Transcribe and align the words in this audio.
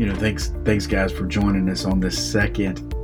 you 0.00 0.06
know, 0.06 0.14
thanks, 0.14 0.50
thanks 0.64 0.86
guys 0.86 1.12
for 1.12 1.26
joining 1.26 1.68
us 1.68 1.84
on 1.84 2.00
this 2.00 2.16
second 2.18 2.94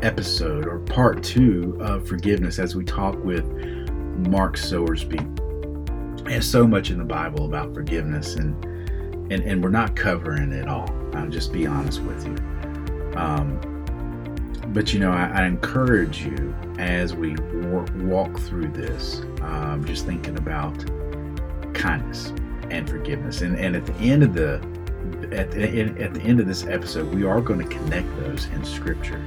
episode 0.00 0.64
or 0.64 0.78
part 0.78 1.20
two 1.20 1.76
of 1.80 2.06
forgiveness 2.06 2.60
as 2.60 2.76
we 2.76 2.84
talk 2.84 3.16
with 3.24 3.44
Mark 4.28 4.56
Sowersby. 4.56 5.18
There's 6.24 6.48
so 6.48 6.64
much 6.64 6.90
in 6.90 6.98
the 6.98 7.04
Bible 7.04 7.46
about 7.46 7.74
forgiveness, 7.74 8.36
and 8.36 8.64
and, 9.32 9.42
and 9.42 9.60
we're 9.60 9.70
not 9.70 9.96
covering 9.96 10.52
it 10.52 10.68
all. 10.68 10.88
I'll 11.14 11.28
just 11.28 11.52
be 11.52 11.66
honest 11.66 12.00
with 12.02 12.24
you. 12.24 12.36
Um, 13.18 13.58
but 14.68 14.94
you 14.94 15.00
know, 15.00 15.10
I, 15.10 15.26
I, 15.26 15.46
encourage 15.46 16.24
you 16.24 16.54
as 16.78 17.12
we 17.12 17.34
work, 17.66 17.88
walk 17.96 18.38
through 18.38 18.68
this, 18.68 19.22
um, 19.42 19.84
just 19.84 20.06
thinking 20.06 20.38
about 20.38 20.76
kindness 21.74 22.32
and 22.70 22.88
forgiveness. 22.88 23.40
And 23.42 23.58
and 23.58 23.74
at 23.74 23.84
the 23.84 23.94
end 23.94 24.22
of 24.22 24.32
the 24.32 24.75
at 25.32 25.50
the, 25.50 25.80
at 26.00 26.14
the 26.14 26.20
end 26.20 26.40
of 26.40 26.46
this 26.46 26.64
episode, 26.66 27.12
we 27.14 27.24
are 27.24 27.40
going 27.40 27.60
to 27.60 27.66
connect 27.66 28.08
those 28.20 28.46
in 28.46 28.64
Scripture. 28.64 29.24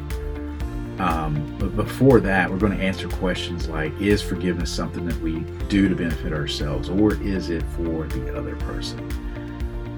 Um, 1.00 1.56
but 1.58 1.76
before 1.78 2.20
that, 2.20 2.52
we're 2.52 2.58
going 2.58 2.78
to 2.78 2.84
answer 2.84 3.08
questions 3.08 3.70
like 3.70 3.94
Is 4.02 4.22
forgiveness 4.22 4.70
something 4.70 5.06
that 5.06 5.20
we 5.22 5.40
do 5.70 5.88
to 5.88 5.96
benefit 5.96 6.34
ourselves, 6.34 6.90
or 6.90 7.14
is 7.22 7.50
it 7.50 7.64
for 7.78 8.06
the 8.08 8.38
other 8.38 8.56
person? 8.58 9.00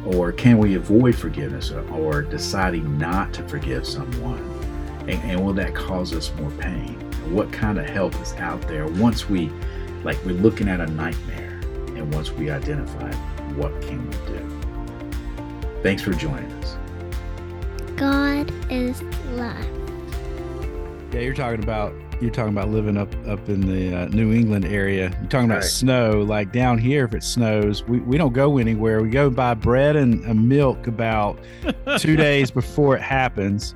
Or 0.05 0.31
can 0.31 0.57
we 0.57 0.75
avoid 0.75 1.15
forgiveness 1.15 1.71
or 1.71 2.21
deciding 2.21 2.97
not 2.97 3.33
to 3.33 3.47
forgive 3.47 3.85
someone? 3.85 4.39
And, 5.07 5.21
and 5.23 5.43
will 5.43 5.53
that 5.53 5.73
cause 5.73 6.13
us 6.13 6.31
more 6.35 6.51
pain? 6.51 6.99
What 7.33 7.51
kind 7.51 7.79
of 7.79 7.87
help 7.87 8.19
is 8.21 8.33
out 8.33 8.61
there 8.67 8.87
once 8.87 9.29
we, 9.29 9.51
like, 10.03 10.23
we're 10.23 10.33
looking 10.33 10.67
at 10.67 10.79
a 10.79 10.87
nightmare 10.87 11.59
and 11.95 12.13
once 12.13 12.31
we 12.31 12.49
identify 12.51 13.11
what 13.55 13.79
can 13.81 14.07
we 14.07 14.15
do? 14.27 14.50
Thanks 15.83 16.03
for 16.03 16.13
joining 16.13 16.51
us. 16.53 16.77
God 17.95 18.51
is 18.71 19.01
love. 19.31 19.65
Yeah, 21.11 21.21
you're 21.21 21.33
talking 21.33 21.63
about 21.63 21.93
you're 22.21 22.29
talking 22.29 22.53
about 22.53 22.69
living 22.69 22.97
up 22.97 23.11
up 23.27 23.49
in 23.49 23.61
the 23.61 24.03
uh, 24.03 24.05
New 24.09 24.31
England 24.31 24.65
area. 24.65 25.09
You're 25.19 25.29
talking 25.29 25.45
about 25.45 25.61
right. 25.61 25.63
snow. 25.63 26.21
Like 26.21 26.51
down 26.51 26.77
here, 26.77 27.05
if 27.05 27.15
it 27.15 27.23
snows, 27.23 27.83
we, 27.83 27.99
we 27.99 28.17
don't 28.17 28.31
go 28.31 28.59
anywhere. 28.59 29.01
We 29.01 29.09
go 29.09 29.31
buy 29.31 29.55
bread 29.55 29.95
and, 29.95 30.23
and 30.25 30.47
milk 30.47 30.85
about 30.85 31.39
two 31.97 32.15
days 32.15 32.51
before 32.51 32.95
it 32.95 33.01
happens, 33.01 33.73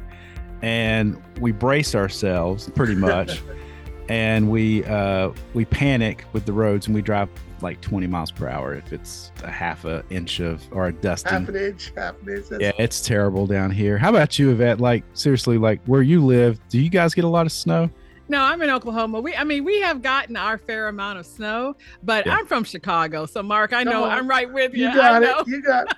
and 0.61 1.19
we 1.39 1.51
brace 1.51 1.95
ourselves 1.95 2.69
pretty 2.75 2.95
much, 2.95 3.41
and 4.09 4.51
we 4.51 4.85
uh, 4.85 5.31
we 5.55 5.65
panic 5.65 6.25
with 6.33 6.45
the 6.45 6.53
roads 6.53 6.85
and 6.85 6.93
we 6.93 7.01
drive 7.01 7.29
like 7.61 7.81
20 7.81 8.07
miles 8.07 8.31
per 8.31 8.47
hour 8.47 8.73
if 8.73 8.93
it's 8.93 9.31
a 9.43 9.51
half 9.51 9.85
a 9.85 10.03
inch 10.09 10.39
of 10.39 10.63
or 10.71 10.87
a 10.87 10.93
dusting. 10.93 11.31
Half 11.31 11.49
an 11.49 11.55
inch, 11.55 11.91
half 11.95 12.15
an 12.21 12.35
inch. 12.35 12.45
yeah, 12.59 12.71
it's 12.77 13.01
terrible 13.01 13.47
down 13.47 13.71
here. 13.71 13.97
How 13.97 14.09
about 14.09 14.37
you, 14.39 14.51
Yvette? 14.51 14.79
Like 14.79 15.03
seriously, 15.13 15.57
like 15.57 15.81
where 15.85 16.01
you 16.01 16.25
live, 16.25 16.59
do 16.69 16.79
you 16.79 16.89
guys 16.89 17.13
get 17.13 17.25
a 17.25 17.29
lot 17.29 17.45
of 17.45 17.51
snow? 17.51 17.89
No, 18.27 18.41
I'm 18.41 18.61
in 18.61 18.71
Oklahoma. 18.71 19.21
We, 19.21 19.35
I 19.35 19.43
mean, 19.43 19.63
we 19.63 19.81
have 19.81 20.01
gotten 20.01 20.35
our 20.35 20.57
fair 20.57 20.87
amount 20.87 21.19
of 21.19 21.27
snow, 21.27 21.75
but 22.01 22.25
yeah. 22.25 22.35
I'm 22.35 22.47
from 22.47 22.63
Chicago, 22.63 23.27
so 23.27 23.43
Mark, 23.43 23.71
I 23.71 23.83
know 23.83 24.03
I'm 24.03 24.27
right 24.27 24.51
with 24.51 24.73
you. 24.73 24.87
You 24.87 24.93
got 24.95 25.21
it. 25.21 25.47
You 25.47 25.61
got. 25.61 25.91
It. 25.91 25.97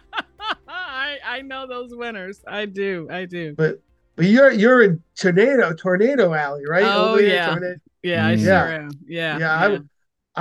I 0.67 1.17
I 1.25 1.41
know 1.41 1.67
those 1.67 1.95
winners. 1.95 2.41
I 2.47 2.65
do. 2.65 3.07
I 3.09 3.25
do. 3.25 3.53
But 3.55 3.81
but 4.15 4.25
you're 4.25 4.51
you're 4.51 4.83
in 4.83 5.01
tornado 5.15 5.73
tornado 5.73 6.33
alley, 6.33 6.63
right? 6.67 6.83
Oh 6.85 7.17
yeah. 7.17 7.57
Yeah, 8.03 8.27
I 8.27 8.35
mm. 8.35 8.39
sure 8.39 8.47
yeah. 8.47 8.75
am. 8.75 8.91
Yeah. 9.07 9.37
Yeah. 9.37 9.39
yeah. 9.39 9.77
I 9.77 9.79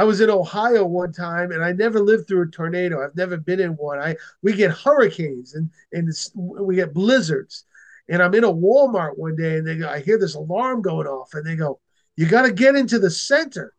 was 0.05 0.21
in 0.21 0.29
Ohio 0.29 0.85
one 0.85 1.13
time, 1.13 1.53
and 1.53 1.65
I 1.65 1.73
never 1.73 2.01
lived 2.01 2.29
through 2.29 2.43
a 2.43 2.51
tornado. 2.51 3.03
I've 3.03 3.17
never 3.17 3.37
been 3.37 3.61
in 3.61 3.73
one. 3.73 3.99
I 3.99 4.17
we 4.43 4.53
get 4.53 4.71
hurricanes 4.71 5.55
and 5.55 5.71
and 5.93 6.13
we 6.35 6.77
get 6.77 6.93
blizzards. 6.93 7.65
And 8.09 8.23
I'm 8.23 8.35
in 8.35 8.45
a 8.45 8.53
Walmart 8.53 9.19
one 9.19 9.35
day, 9.37 9.57
and 9.57 9.67
they 9.67 9.77
go, 9.77 9.89
I 9.89 10.01
hear 10.01 10.19
this 10.19 10.35
alarm 10.35 10.83
going 10.83 11.07
off, 11.07 11.35
and 11.35 11.45
they 11.45 11.57
go, 11.57 11.81
"You 12.17 12.27
got 12.27 12.43
to 12.43 12.53
get 12.53 12.77
into 12.77 12.99
the 12.99 13.11
center." 13.11 13.73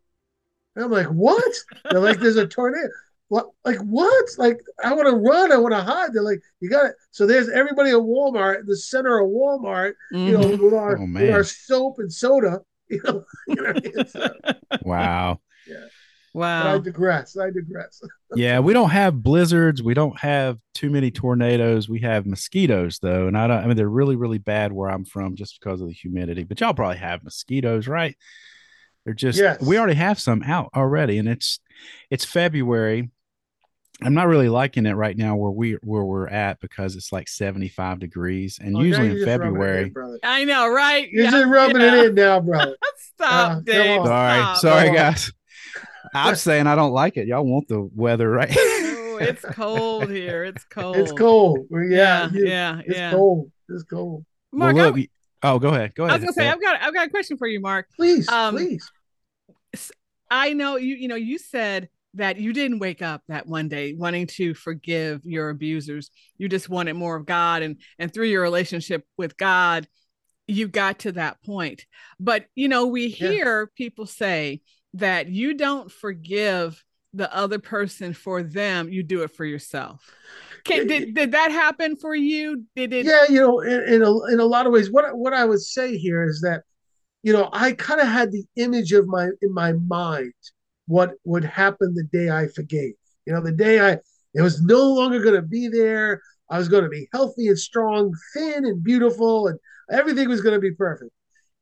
And 0.75 0.83
I'm 0.83 0.91
like, 0.91 1.07
"What?" 1.07 1.55
They're 1.89 1.99
like, 1.99 2.19
"There's 2.19 2.35
a 2.35 2.47
tornado." 2.47 2.89
What? 3.29 3.51
Like 3.63 3.79
what? 3.79 4.25
Like 4.37 4.59
I 4.83 4.93
want 4.93 5.07
to 5.07 5.15
run. 5.15 5.51
I 5.51 5.57
want 5.57 5.73
to 5.73 5.81
hide. 5.81 6.13
They're 6.13 6.23
like, 6.23 6.41
"You 6.59 6.69
got 6.69 6.87
it." 6.87 6.95
So 7.11 7.25
there's 7.25 7.49
everybody 7.49 7.91
at 7.91 7.97
Walmart, 7.97 8.65
the 8.65 8.77
center 8.77 9.19
of 9.19 9.29
Walmart, 9.29 9.93
mm-hmm. 10.13 10.17
you 10.17 10.31
know, 10.33 10.43
mm-hmm. 10.45 10.63
with 10.63 10.73
our 10.73 10.97
oh, 10.97 11.05
with 11.05 11.29
our 11.29 11.43
soap 11.43 11.99
and 11.99 12.11
soda. 12.11 12.61
You 12.89 13.01
know, 13.03 13.25
you 13.49 13.55
know 13.55 14.39
wow. 14.83 15.41
Yeah. 15.67 15.87
Wow. 16.37 16.63
But 16.65 16.69
I 16.69 16.77
digress. 16.77 17.35
I 17.35 17.49
digress. 17.49 17.99
yeah, 18.35 18.59
we 18.59 18.71
don't 18.71 18.91
have 18.91 19.23
blizzards. 19.23 19.81
We 19.81 19.95
don't 19.95 20.19
have 20.19 20.59
too 20.75 20.91
many 20.91 21.09
tornadoes. 21.09 21.89
We 21.89 22.01
have 22.01 22.27
mosquitoes 22.27 22.99
though, 22.99 23.25
and 23.25 23.35
I 23.35 23.47
don't. 23.47 23.57
I 23.57 23.65
mean, 23.65 23.75
they're 23.75 23.89
really, 23.89 24.15
really 24.15 24.37
bad 24.37 24.71
where 24.71 24.87
I'm 24.87 25.03
from 25.03 25.35
just 25.35 25.59
because 25.59 25.81
of 25.81 25.87
the 25.87 25.95
humidity. 25.95 26.43
But 26.43 26.61
y'all 26.61 26.75
probably 26.75 26.97
have 26.97 27.23
mosquitoes, 27.23 27.87
right? 27.87 28.15
They're 29.03 29.15
just. 29.15 29.39
Yes. 29.39 29.59
We 29.63 29.79
already 29.79 29.95
have 29.95 30.19
some 30.19 30.43
out 30.43 30.69
already, 30.75 31.17
and 31.17 31.27
it's 31.27 31.59
it's 32.11 32.23
February. 32.23 33.09
I'm 34.03 34.13
not 34.13 34.27
really 34.27 34.49
liking 34.49 34.85
it 34.85 34.93
right 34.93 35.17
now 35.17 35.37
where 35.37 35.49
we 35.49 35.79
where 35.81 36.03
we're 36.03 36.27
at 36.27 36.59
because 36.59 36.95
it's 36.95 37.11
like 37.11 37.27
75 37.27 37.97
degrees, 37.97 38.59
and 38.61 38.77
oh, 38.77 38.81
usually 38.81 39.21
in 39.21 39.25
February. 39.25 39.85
In, 39.85 40.19
I 40.21 40.43
know, 40.43 40.69
right? 40.69 41.09
You're 41.09 41.23
yeah, 41.23 41.31
just 41.31 41.47
rubbing 41.47 41.81
yeah. 41.81 41.95
it 41.95 42.05
in 42.09 42.13
now, 42.13 42.39
brother. 42.41 42.77
Stop, 43.15 43.57
uh, 43.57 43.59
Dave. 43.61 44.05
Sorry, 44.05 44.39
stop. 44.39 44.57
sorry, 44.57 44.91
guys. 44.91 45.31
I'm 46.13 46.35
saying 46.35 46.67
I 46.67 46.75
don't 46.75 46.91
like 46.91 47.17
it. 47.17 47.27
Y'all 47.27 47.45
want 47.45 47.67
the 47.67 47.89
weather, 47.95 48.29
right? 48.29 48.49
oh, 48.51 49.17
it's 49.21 49.43
cold 49.43 50.09
here. 50.09 50.43
It's 50.43 50.63
cold. 50.65 50.97
It's 50.97 51.11
cold. 51.11 51.67
Yeah, 51.71 52.29
yeah, 52.31 52.31
yeah. 52.33 52.81
It's 52.85 52.97
yeah. 52.97 53.11
cold. 53.11 53.51
It's 53.69 53.83
cold. 53.83 54.25
Mark, 54.51 54.75
well, 54.75 54.91
look, 54.91 55.07
oh, 55.43 55.59
go 55.59 55.69
ahead. 55.69 55.93
Go 55.95 56.05
ahead. 56.05 56.13
I 56.13 56.15
was 56.15 56.23
gonna 56.23 56.33
say, 56.33 56.49
I've 56.49 56.61
got, 56.61 56.81
I've 56.81 56.93
got 56.93 57.07
a 57.07 57.09
question 57.09 57.37
for 57.37 57.47
you, 57.47 57.59
Mark. 57.59 57.87
Please, 57.95 58.27
um, 58.29 58.55
please. 58.55 58.89
I 60.29 60.53
know 60.53 60.77
you. 60.77 60.95
You 60.95 61.07
know, 61.07 61.15
you 61.15 61.37
said 61.37 61.89
that 62.13 62.37
you 62.37 62.53
didn't 62.53 62.79
wake 62.79 63.01
up 63.01 63.21
that 63.27 63.47
one 63.47 63.67
day 63.67 63.93
wanting 63.93 64.27
to 64.27 64.53
forgive 64.53 65.21
your 65.23 65.49
abusers. 65.49 66.09
You 66.37 66.49
just 66.49 66.69
wanted 66.69 66.95
more 66.95 67.15
of 67.15 67.25
God, 67.25 67.61
and 67.61 67.77
and 67.99 68.13
through 68.13 68.27
your 68.27 68.41
relationship 68.41 69.05
with 69.17 69.37
God, 69.37 69.87
you 70.47 70.67
got 70.67 70.99
to 70.99 71.11
that 71.13 71.43
point. 71.43 71.85
But 72.19 72.45
you 72.55 72.67
know, 72.67 72.87
we 72.87 73.09
hear 73.09 73.61
yeah. 73.61 73.73
people 73.75 74.05
say 74.05 74.61
that 74.99 75.29
you 75.29 75.53
don't 75.53 75.91
forgive 75.91 76.83
the 77.13 77.33
other 77.35 77.57
person 77.57 78.13
for 78.13 78.43
them, 78.43 78.89
you 78.89 79.01
do 79.01 79.23
it 79.23 79.31
for 79.31 79.45
yourself. 79.45 80.13
Can, 80.63 80.85
did, 80.87 81.15
did 81.15 81.31
that 81.31 81.51
happen 81.51 81.95
for 81.95 82.13
you? 82.13 82.65
Did 82.75 82.93
it? 82.93 83.05
Yeah, 83.05 83.25
you 83.29 83.39
know, 83.39 83.59
in, 83.61 83.81
in, 83.93 84.01
a, 84.03 84.25
in 84.25 84.39
a 84.39 84.45
lot 84.45 84.67
of 84.67 84.73
ways, 84.73 84.91
what, 84.91 85.17
what 85.17 85.33
I 85.33 85.45
would 85.45 85.61
say 85.61 85.97
here 85.97 86.23
is 86.23 86.41
that, 86.41 86.63
you 87.23 87.33
know, 87.33 87.49
I 87.53 87.71
kind 87.71 88.01
of 88.01 88.07
had 88.07 88.31
the 88.31 88.43
image 88.57 88.91
of 88.91 89.07
my, 89.07 89.29
in 89.41 89.53
my 89.53 89.73
mind, 89.73 90.33
what 90.87 91.13
would 91.23 91.43
happen 91.43 91.93
the 91.93 92.03
day 92.03 92.29
I 92.29 92.47
forgave. 92.47 92.93
You 93.25 93.33
know, 93.33 93.41
the 93.41 93.51
day 93.51 93.79
I, 93.79 93.97
it 94.33 94.41
was 94.41 94.61
no 94.61 94.93
longer 94.93 95.21
going 95.21 95.35
to 95.35 95.41
be 95.41 95.67
there. 95.67 96.21
I 96.49 96.57
was 96.57 96.69
going 96.69 96.83
to 96.83 96.89
be 96.89 97.07
healthy 97.13 97.47
and 97.47 97.59
strong, 97.59 98.13
thin 98.33 98.65
and 98.65 98.83
beautiful, 98.83 99.47
and 99.47 99.59
everything 99.91 100.29
was 100.29 100.41
going 100.41 100.55
to 100.55 100.61
be 100.61 100.71
perfect. 100.71 101.11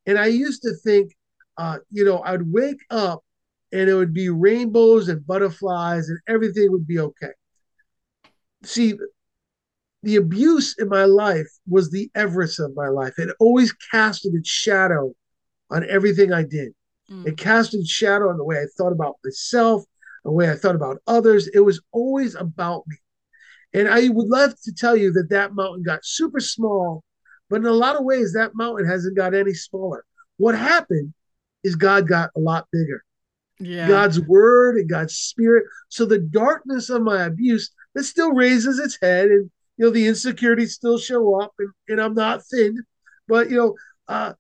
And 0.06 0.20
I 0.20 0.28
used 0.28 0.62
to 0.64 0.74
think, 0.84 1.16
uh, 1.58 1.78
you 1.92 2.06
know, 2.06 2.22
I'd 2.24 2.52
wake 2.52 2.82
up 2.90 3.24
and 3.76 3.90
it 3.90 3.94
would 3.94 4.14
be 4.14 4.30
rainbows 4.30 5.10
and 5.10 5.28
butterflies 5.28 6.08
and 6.08 6.18
everything 6.30 6.72
would 6.72 6.88
be 6.88 6.98
okay. 6.98 7.34
See, 8.64 8.94
the 10.02 10.16
abuse 10.16 10.78
in 10.80 10.88
my 10.88 11.04
life 11.04 11.50
was 11.68 11.92
the 11.92 12.10
Everest 12.16 12.62
of 12.62 12.74
my 12.74 12.88
life. 12.88 13.16
It 13.18 13.36
always 13.38 13.74
casted 13.92 14.34
its 14.34 14.48
shadow 14.48 15.14
on 15.70 15.86
everything 15.90 16.32
I 16.32 16.44
did. 16.44 16.74
Mm. 17.12 17.28
It 17.28 17.38
casted 17.38 17.82
its 17.82 17.90
shadow 17.90 18.30
on 18.30 18.38
the 18.38 18.46
way 18.46 18.60
I 18.60 18.66
thought 18.78 18.94
about 18.94 19.18
myself, 19.26 19.84
the 20.24 20.32
way 20.32 20.50
I 20.50 20.56
thought 20.56 20.76
about 20.76 21.02
others. 21.06 21.50
It 21.50 21.60
was 21.60 21.82
always 21.92 22.34
about 22.36 22.84
me. 22.88 22.96
And 23.74 23.90
I 23.90 24.08
would 24.08 24.30
love 24.30 24.54
to 24.64 24.74
tell 24.74 24.96
you 24.96 25.12
that 25.12 25.30
that 25.32 25.54
mountain 25.54 25.84
got 25.84 26.06
super 26.06 26.40
small, 26.40 27.04
but 27.50 27.58
in 27.58 27.66
a 27.66 27.74
lot 27.74 27.98
of 27.98 28.06
ways, 28.06 28.32
that 28.34 28.56
mountain 28.56 28.88
hasn't 28.88 29.18
got 29.18 29.34
any 29.34 29.54
smaller. 29.54 30.06
What 30.38 30.58
happened 30.58 31.14
is 31.66 31.76
God 31.76 32.08
got 32.08 32.30
a 32.38 32.40
lot 32.40 32.68
bigger. 32.72 33.04
Yeah. 33.60 33.88
God's 33.88 34.20
word 34.20 34.78
and 34.78 34.90
God's 34.90 35.16
spirit. 35.16 35.66
So 35.90 36.06
the 36.06 36.20
darkness 36.20 36.90
of 36.90 37.02
my 37.02 37.24
abuse 37.24 37.72
that 37.94 38.04
still 38.04 38.34
raises 38.34 38.80
its 38.80 38.98
head 39.02 39.28
and 39.28 39.50
you 39.78 39.86
know 39.86 39.92
the 39.92 40.08
insecurities 40.08 40.74
still 40.74 40.98
show 40.98 41.42
up 41.42 41.54
and, 41.60 41.72
and 41.88 42.02
I'm 42.02 42.14
not 42.14 42.46
thin, 42.46 42.84
but 43.28 43.50
you 43.50 43.58
know, 43.58 43.76
uh 44.08 44.34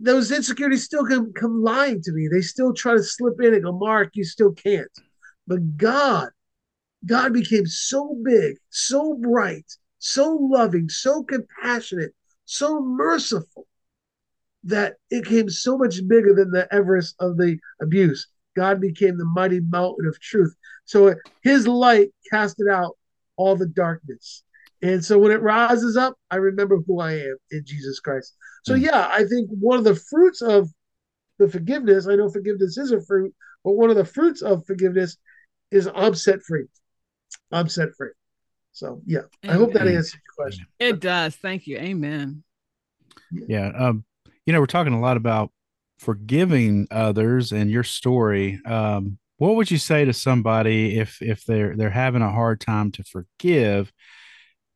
those 0.00 0.32
insecurities 0.32 0.84
still 0.84 1.06
come 1.06 1.32
come 1.32 1.62
lying 1.62 2.02
to 2.02 2.12
me. 2.12 2.28
They 2.30 2.40
still 2.40 2.74
try 2.74 2.94
to 2.94 3.02
slip 3.02 3.40
in 3.40 3.54
and 3.54 3.64
go, 3.64 3.72
Mark, 3.72 4.10
you 4.14 4.24
still 4.24 4.52
can't. 4.52 4.90
But 5.46 5.76
God, 5.76 6.30
God 7.06 7.32
became 7.32 7.66
so 7.66 8.16
big, 8.24 8.56
so 8.70 9.14
bright, 9.14 9.66
so 9.98 10.38
loving, 10.40 10.88
so 10.88 11.22
compassionate, 11.22 12.14
so 12.44 12.80
merciful 12.80 13.66
that 14.64 14.94
it 15.10 15.26
came 15.26 15.48
so 15.48 15.76
much 15.76 16.06
bigger 16.08 16.34
than 16.34 16.50
the 16.50 16.72
Everest 16.72 17.14
of 17.20 17.36
the 17.36 17.58
abuse. 17.80 18.26
God 18.56 18.80
became 18.80 19.18
the 19.18 19.24
mighty 19.24 19.60
mountain 19.60 20.06
of 20.06 20.18
truth. 20.20 20.54
So 20.84 21.14
his 21.42 21.66
light 21.66 22.10
casted 22.30 22.68
out 22.68 22.96
all 23.36 23.56
the 23.56 23.66
darkness. 23.66 24.42
And 24.82 25.04
so 25.04 25.18
when 25.18 25.32
it 25.32 25.42
rises 25.42 25.96
up, 25.96 26.14
I 26.30 26.36
remember 26.36 26.78
who 26.86 27.00
I 27.00 27.12
am 27.12 27.36
in 27.50 27.64
Jesus 27.64 28.00
Christ. 28.00 28.34
So, 28.64 28.74
Mm. 28.74 28.82
yeah, 28.82 29.08
I 29.10 29.24
think 29.24 29.50
one 29.50 29.78
of 29.78 29.84
the 29.84 29.94
fruits 29.94 30.40
of 30.40 30.70
the 31.38 31.48
forgiveness, 31.48 32.06
I 32.06 32.16
know 32.16 32.28
forgiveness 32.28 32.78
is 32.78 32.92
a 32.92 33.00
fruit, 33.00 33.34
but 33.64 33.72
one 33.72 33.90
of 33.90 33.96
the 33.96 34.04
fruits 34.04 34.42
of 34.42 34.64
forgiveness 34.66 35.16
is 35.70 35.88
I'm 35.94 36.14
set 36.14 36.42
free. 36.42 36.66
I'm 37.50 37.68
set 37.68 37.88
free. 37.96 38.10
So, 38.72 39.02
yeah, 39.06 39.22
I 39.42 39.54
hope 39.54 39.72
that 39.72 39.88
answers 39.88 40.14
your 40.14 40.46
question. 40.46 40.66
It 40.78 41.00
does. 41.00 41.34
Thank 41.36 41.66
you. 41.66 41.78
Amen. 41.78 42.44
Yeah. 43.30 43.68
Um, 43.76 44.04
you 44.46 44.52
know, 44.52 44.60
we're 44.60 44.66
talking 44.66 44.92
a 44.92 45.00
lot 45.00 45.16
about 45.16 45.50
forgiving 45.98 46.86
others 46.90 47.52
and 47.52 47.70
your 47.70 47.84
story. 47.84 48.60
Um, 48.64 49.18
what 49.38 49.56
would 49.56 49.70
you 49.70 49.78
say 49.78 50.04
to 50.04 50.12
somebody 50.12 50.98
if 50.98 51.20
if 51.20 51.44
they're 51.44 51.76
they're 51.76 51.90
having 51.90 52.22
a 52.22 52.30
hard 52.30 52.60
time 52.60 52.92
to 52.92 53.04
forgive 53.04 53.92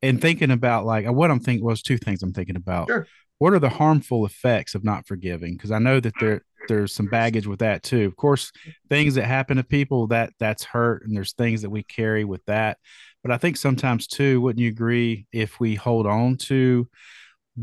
and 0.03 0.21
thinking 0.21 0.51
about 0.51 0.85
like 0.85 1.07
what 1.07 1.31
I'm 1.31 1.41
thinking 1.41 1.65
was 1.65 1.83
two 1.83 1.99
things 1.99 2.23
I'm 2.23 2.33
thinking 2.33 2.57
about. 2.57 2.89
Sure. 2.89 3.07
What 3.39 3.53
are 3.53 3.59
the 3.59 3.69
harmful 3.69 4.27
effects 4.27 4.75
of 4.75 4.85
not 4.85 5.07
forgiving? 5.07 5.53
Because 5.55 5.71
I 5.71 5.79
know 5.79 6.01
that 6.01 6.15
there 6.21 6.43
there's 6.67 6.93
some 6.93 7.07
baggage 7.07 7.47
with 7.47 7.61
that 7.61 7.83
too. 7.83 8.05
Of 8.05 8.17
course, 8.17 8.53
things 8.89 9.15
that 9.15 9.25
happen 9.25 9.57
to 9.57 9.65
people 9.65 10.09
that 10.09 10.33
that's 10.39 10.65
hurt, 10.65 11.05
and 11.05 11.17
there's 11.17 11.33
things 11.33 11.63
that 11.63 11.71
we 11.71 11.83
carry 11.85 12.25
with 12.25 12.45
that. 12.47 12.79
But 13.23 13.33
I 13.33 13.39
think 13.39 13.57
sometimes 13.57 14.07
too, 14.07 14.41
wouldn't 14.41 14.63
you 14.63 14.69
agree? 14.69 15.27
If 15.33 15.61
we 15.61 15.77
hold 15.77 16.07
on 16.07 16.37
to 16.37 16.89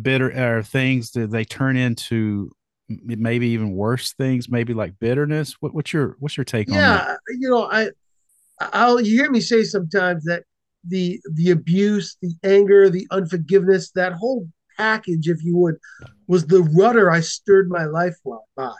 bitter 0.01 0.57
or 0.57 0.63
things 0.63 1.11
that 1.11 1.31
they 1.31 1.43
turn 1.43 1.77
into 1.77 2.51
maybe 2.87 3.47
even 3.49 3.71
worse 3.71 4.13
things, 4.13 4.49
maybe 4.49 4.73
like 4.73 4.99
bitterness. 4.99 5.55
What, 5.59 5.73
what's 5.73 5.93
your 5.93 6.15
what's 6.19 6.37
your 6.37 6.43
take 6.43 6.71
on 6.71 6.77
that? 6.77 7.03
Yeah, 7.03 7.15
you 7.29 7.49
know, 7.49 7.69
I, 7.71 7.89
I'll 8.59 9.01
you 9.01 9.19
hear 9.19 9.31
me 9.31 9.41
say 9.41 9.63
sometimes 9.63 10.23
that 10.25 10.43
the 10.87 11.19
the 11.33 11.51
abuse, 11.51 12.17
the 12.21 12.33
anger, 12.43 12.89
the 12.89 13.07
unforgiveness, 13.11 13.91
that 13.91 14.13
whole 14.13 14.47
package, 14.77 15.29
if 15.29 15.43
you 15.43 15.57
would, 15.57 15.75
was 16.27 16.45
the 16.47 16.63
rudder 16.63 17.11
I 17.11 17.21
stirred 17.21 17.69
my 17.69 17.85
life 17.85 18.15
by. 18.55 18.73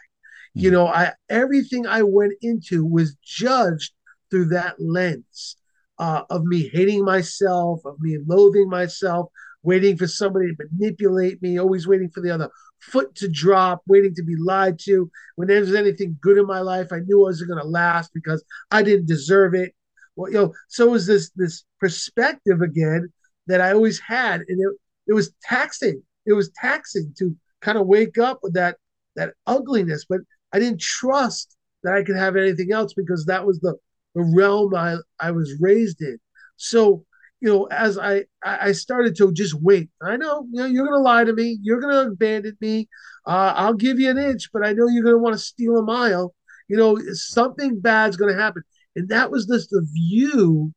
You 0.53 0.69
Mhm. 0.69 0.73
know, 0.73 0.87
I 0.87 1.13
everything 1.29 1.85
I 1.87 2.03
went 2.03 2.33
into 2.41 2.85
was 2.85 3.15
judged 3.23 3.93
through 4.29 4.45
that 4.49 4.75
lens 4.79 5.57
uh, 5.97 6.23
of 6.29 6.43
me 6.45 6.69
hating 6.73 7.03
myself, 7.03 7.81
of 7.85 7.99
me 7.99 8.17
loathing 8.25 8.69
myself, 8.69 9.29
waiting 9.65 9.97
for 9.97 10.07
somebody 10.07 10.47
to 10.47 10.63
manipulate 10.71 11.41
me, 11.41 11.57
always 11.59 11.87
waiting 11.87 12.09
for 12.09 12.21
the 12.21 12.31
other 12.31 12.49
foot 12.79 13.15
to 13.15 13.27
drop, 13.27 13.81
waiting 13.87 14.13
to 14.15 14.23
be 14.23 14.35
lied 14.35 14.79
to. 14.79 15.09
When 15.35 15.47
there 15.47 15.59
was 15.59 15.73
anything 15.73 16.17
good 16.21 16.37
in 16.37 16.45
my 16.45 16.59
life, 16.59 16.91
I 16.91 16.99
knew 16.99 17.21
I 17.21 17.29
wasn't 17.29 17.49
going 17.49 17.61
to 17.61 17.67
last 17.67 18.11
because 18.13 18.43
I 18.71 18.83
didn't 18.83 19.07
deserve 19.07 19.53
it. 19.55 19.73
Well, 20.15 20.31
you 20.31 20.37
know, 20.37 20.53
so 20.69 20.89
was 20.89 21.07
this 21.07 21.31
this 21.35 21.65
perspective 21.79 22.61
again 22.61 23.09
that 23.47 23.59
I 23.59 23.73
always 23.73 23.99
had, 23.99 24.41
and 24.47 24.59
it 24.59 24.77
it 25.07 25.13
was 25.13 25.31
taxing. 25.43 26.01
It 26.25 26.33
was 26.33 26.51
taxing 26.61 27.13
to 27.19 27.35
kind 27.61 27.77
of 27.77 27.87
wake 27.87 28.17
up 28.17 28.39
with 28.41 28.53
that 28.53 28.77
that 29.15 29.33
ugliness, 29.47 30.05
but 30.07 30.21
I 30.53 30.59
didn't 30.59 30.79
trust 30.79 31.57
that 31.83 31.93
I 31.93 32.03
could 32.03 32.15
have 32.15 32.35
anything 32.35 32.71
else 32.71 32.93
because 32.93 33.25
that 33.25 33.45
was 33.45 33.59
the 33.59 33.75
the 34.13 34.23
realm 34.23 34.73
I 34.75 34.97
I 35.19 35.31
was 35.31 35.53
raised 35.59 36.01
in. 36.01 36.17
So 36.55 37.05
you 37.41 37.49
know, 37.49 37.65
as 37.65 37.97
I 37.97 38.25
I 38.43 38.71
started 38.71 39.15
to 39.17 39.31
just 39.33 39.53
wait. 39.61 39.89
I 40.01 40.17
know 40.17 40.47
you 40.51 40.59
know 40.61 40.65
you're 40.65 40.85
gonna 40.85 41.01
lie 41.01 41.23
to 41.23 41.33
me. 41.33 41.59
You're 41.61 41.81
gonna 41.81 42.11
abandon 42.11 42.57
me. 42.61 42.87
Uh, 43.27 43.53
I'll 43.55 43.73
give 43.73 43.99
you 43.99 44.09
an 44.09 44.17
inch, 44.17 44.49
but 44.53 44.65
I 44.65 44.73
know 44.73 44.87
you're 44.87 45.03
gonna 45.03 45.17
want 45.17 45.33
to 45.35 45.39
steal 45.39 45.77
a 45.77 45.83
mile. 45.83 46.33
You 46.67 46.77
know, 46.77 46.97
something 47.13 47.79
bad's 47.79 48.17
gonna 48.17 48.35
happen, 48.35 48.63
and 48.95 49.09
that 49.09 49.31
was 49.31 49.47
just 49.47 49.69
the 49.69 49.85
view 49.93 50.73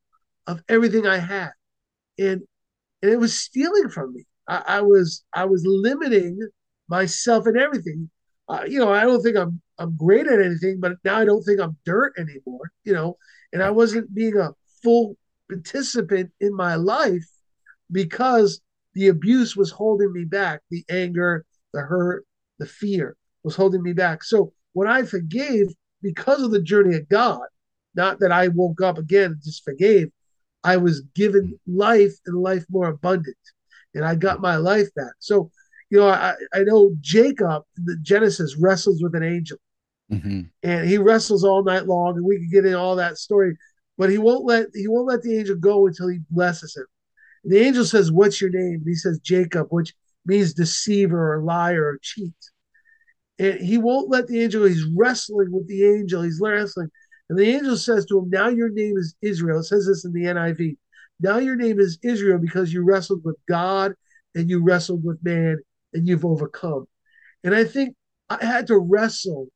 of 0.47 0.63
everything 0.69 1.07
I 1.07 1.19
had, 1.19 1.51
and 2.19 2.43
and 3.03 3.13
it 3.13 3.19
was 3.19 3.39
stealing 3.39 3.91
from 3.91 4.15
me. 4.15 4.25
I, 4.49 4.63
I 4.79 4.83
was 4.83 5.25
I 5.35 5.45
was 5.47 5.65
limiting 5.67 6.39
myself 6.89 7.47
and 7.47 7.57
everything. 7.59 8.11
Uh, 8.49 8.65
you 8.67 8.79
know, 8.79 8.93
I 8.93 9.03
don't 9.03 9.23
think 9.23 9.37
I'm 9.37 9.61
I'm 9.79 9.97
great 9.97 10.27
at 10.27 10.41
anything, 10.41 10.81
but 10.81 10.95
now 11.05 11.19
I 11.19 11.25
don't 11.27 11.43
think 11.45 11.61
I'm 11.61 11.77
dirt 11.85 12.15
anymore. 12.19 12.73
You 12.85 12.95
know, 12.95 13.19
and 13.53 13.63
I 13.63 13.71
wasn't 13.71 14.15
being 14.15 14.37
a 14.39 14.51
full 14.83 15.17
participant 15.49 16.31
in 16.41 16.55
my 16.55 16.75
life 16.75 17.27
because 17.91 18.61
the 18.95 19.09
abuse 19.09 19.57
was 19.57 19.71
holding 19.71 20.13
me 20.13 20.25
back. 20.25 20.61
The 20.71 20.85
anger, 20.91 21.45
the 21.73 21.81
hurt, 21.81 22.25
the 22.59 22.67
fear 22.67 23.17
was 23.45 23.57
holding 23.57 23.83
me 23.83 23.93
back. 23.93 24.25
So 24.25 24.53
when 24.73 24.89
I 24.89 25.03
forgave 25.03 25.69
because 26.03 26.43
of 26.43 26.51
the 26.51 26.63
journey 26.63 26.97
of 26.97 27.09
God, 27.09 27.47
not 27.95 28.21
that 28.21 28.33
I 28.33 28.49
woke 28.49 28.81
up 28.81 28.99
again 28.99 29.33
and 29.33 29.43
just 29.43 29.65
forgave, 29.65 30.11
I 30.65 30.77
was 30.77 31.03
given 31.15 31.59
life 31.67 32.15
and 32.27 32.37
life 32.37 32.65
more 32.69 32.89
abundant. 32.89 33.37
And 33.95 34.05
I 34.05 34.15
got 34.15 34.41
my 34.41 34.57
life 34.57 34.93
back. 34.95 35.13
So, 35.19 35.51
you 35.91 35.99
know, 35.99 36.09
I, 36.09 36.35
I 36.53 36.63
know 36.65 36.95
Jacob 37.01 37.63
in 37.77 37.85
the 37.87 37.97
Genesis 38.03 38.57
wrestles 38.59 39.03
with 39.03 39.15
an 39.15 39.23
angel 39.23 39.59
Mhm. 40.11 40.49
and 40.63 40.89
he 40.89 40.97
wrestles 40.97 41.45
all 41.45 41.63
night 41.63 41.87
long, 41.87 42.17
and 42.17 42.25
we 42.25 42.39
could 42.39 42.51
get 42.51 42.65
in 42.65 42.75
all 42.75 42.97
that 42.97 43.19
story, 43.19 43.57
but 43.99 44.11
he 44.11 44.17
won't 44.17 44.45
let 44.45 44.69
he 44.75 44.89
won't 44.89 45.09
let 45.09 45.23
the 45.23 45.37
angel 45.37 45.57
go 45.57 45.87
until 45.87 46.09
he 46.09 46.21
blesses 46.31 46.77
him. 46.77 46.87
And 47.45 47.53
the 47.53 47.59
angel 47.59 47.85
says, 47.85 48.13
"What's 48.13 48.41
your 48.41 48.51
name?" 48.51 48.77
And 48.77 48.87
he 48.87 48.95
says, 48.95 49.19
"Jacob," 49.19 49.67
which 49.71 49.93
means 50.25 50.55
deceiver 50.55 51.35
or 51.35 51.43
liar 51.43 51.85
or 51.85 51.99
cheat. 52.01 52.33
And 53.39 53.61
he 53.61 53.79
won't 53.79 54.09
let 54.09 54.29
the 54.29 54.41
angel. 54.41 54.65
He's 54.65 54.87
wrestling 54.97 55.53
with 55.53 55.67
the 55.69 55.85
angel. 55.85 56.23
He's 56.23 56.41
wrestling, 56.41 56.91
and 57.29 57.39
the 57.39 57.51
angel 57.51 57.77
says 57.77 58.07
to 58.07 58.19
him, 58.19 58.31
"Now 58.31 58.49
your 58.49 58.71
name 58.71 58.97
is 58.97 59.15
Israel." 59.21 59.61
It 59.61 59.65
says 59.65 59.87
this 59.87 60.05
in 60.05 60.13
the 60.13 60.27
NIV. 60.27 60.77
Now 61.21 61.39
your 61.39 61.57
name 61.57 61.81
is 61.81 61.99
Israel 62.03 62.39
because 62.39 62.73
you 62.73 62.85
wrestled 62.85 63.25
with 63.25 63.37
God 63.49 63.95
and 64.35 64.49
you 64.49 64.63
wrestled 64.63 65.05
with 65.05 65.23
man 65.25 65.59
and 65.93 66.07
you've 66.07 66.25
overcome. 66.25 66.87
And 67.43 67.55
I 67.55 67.65
think 67.65 67.97
I 68.31 68.45
had 68.45 68.69
to 68.69 68.79
wrestle 68.79 69.49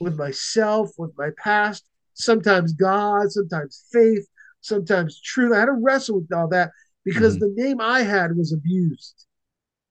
with 0.00 0.16
myself, 0.16 0.90
with 0.96 1.12
my 1.16 1.30
past, 1.36 1.84
sometimes 2.16 2.72
God, 2.72 3.30
sometimes 3.30 3.84
faith, 3.92 4.26
sometimes 4.60 5.20
truth. 5.20 5.52
I 5.52 5.60
had 5.60 5.66
to 5.66 5.72
wrestle 5.72 6.20
with 6.20 6.32
all 6.32 6.48
that 6.48 6.72
because 7.04 7.36
Mhm. 7.36 7.40
the 7.40 7.62
name 7.62 7.80
I 7.80 8.02
had 8.02 8.36
was 8.36 8.52
abused, 8.52 9.26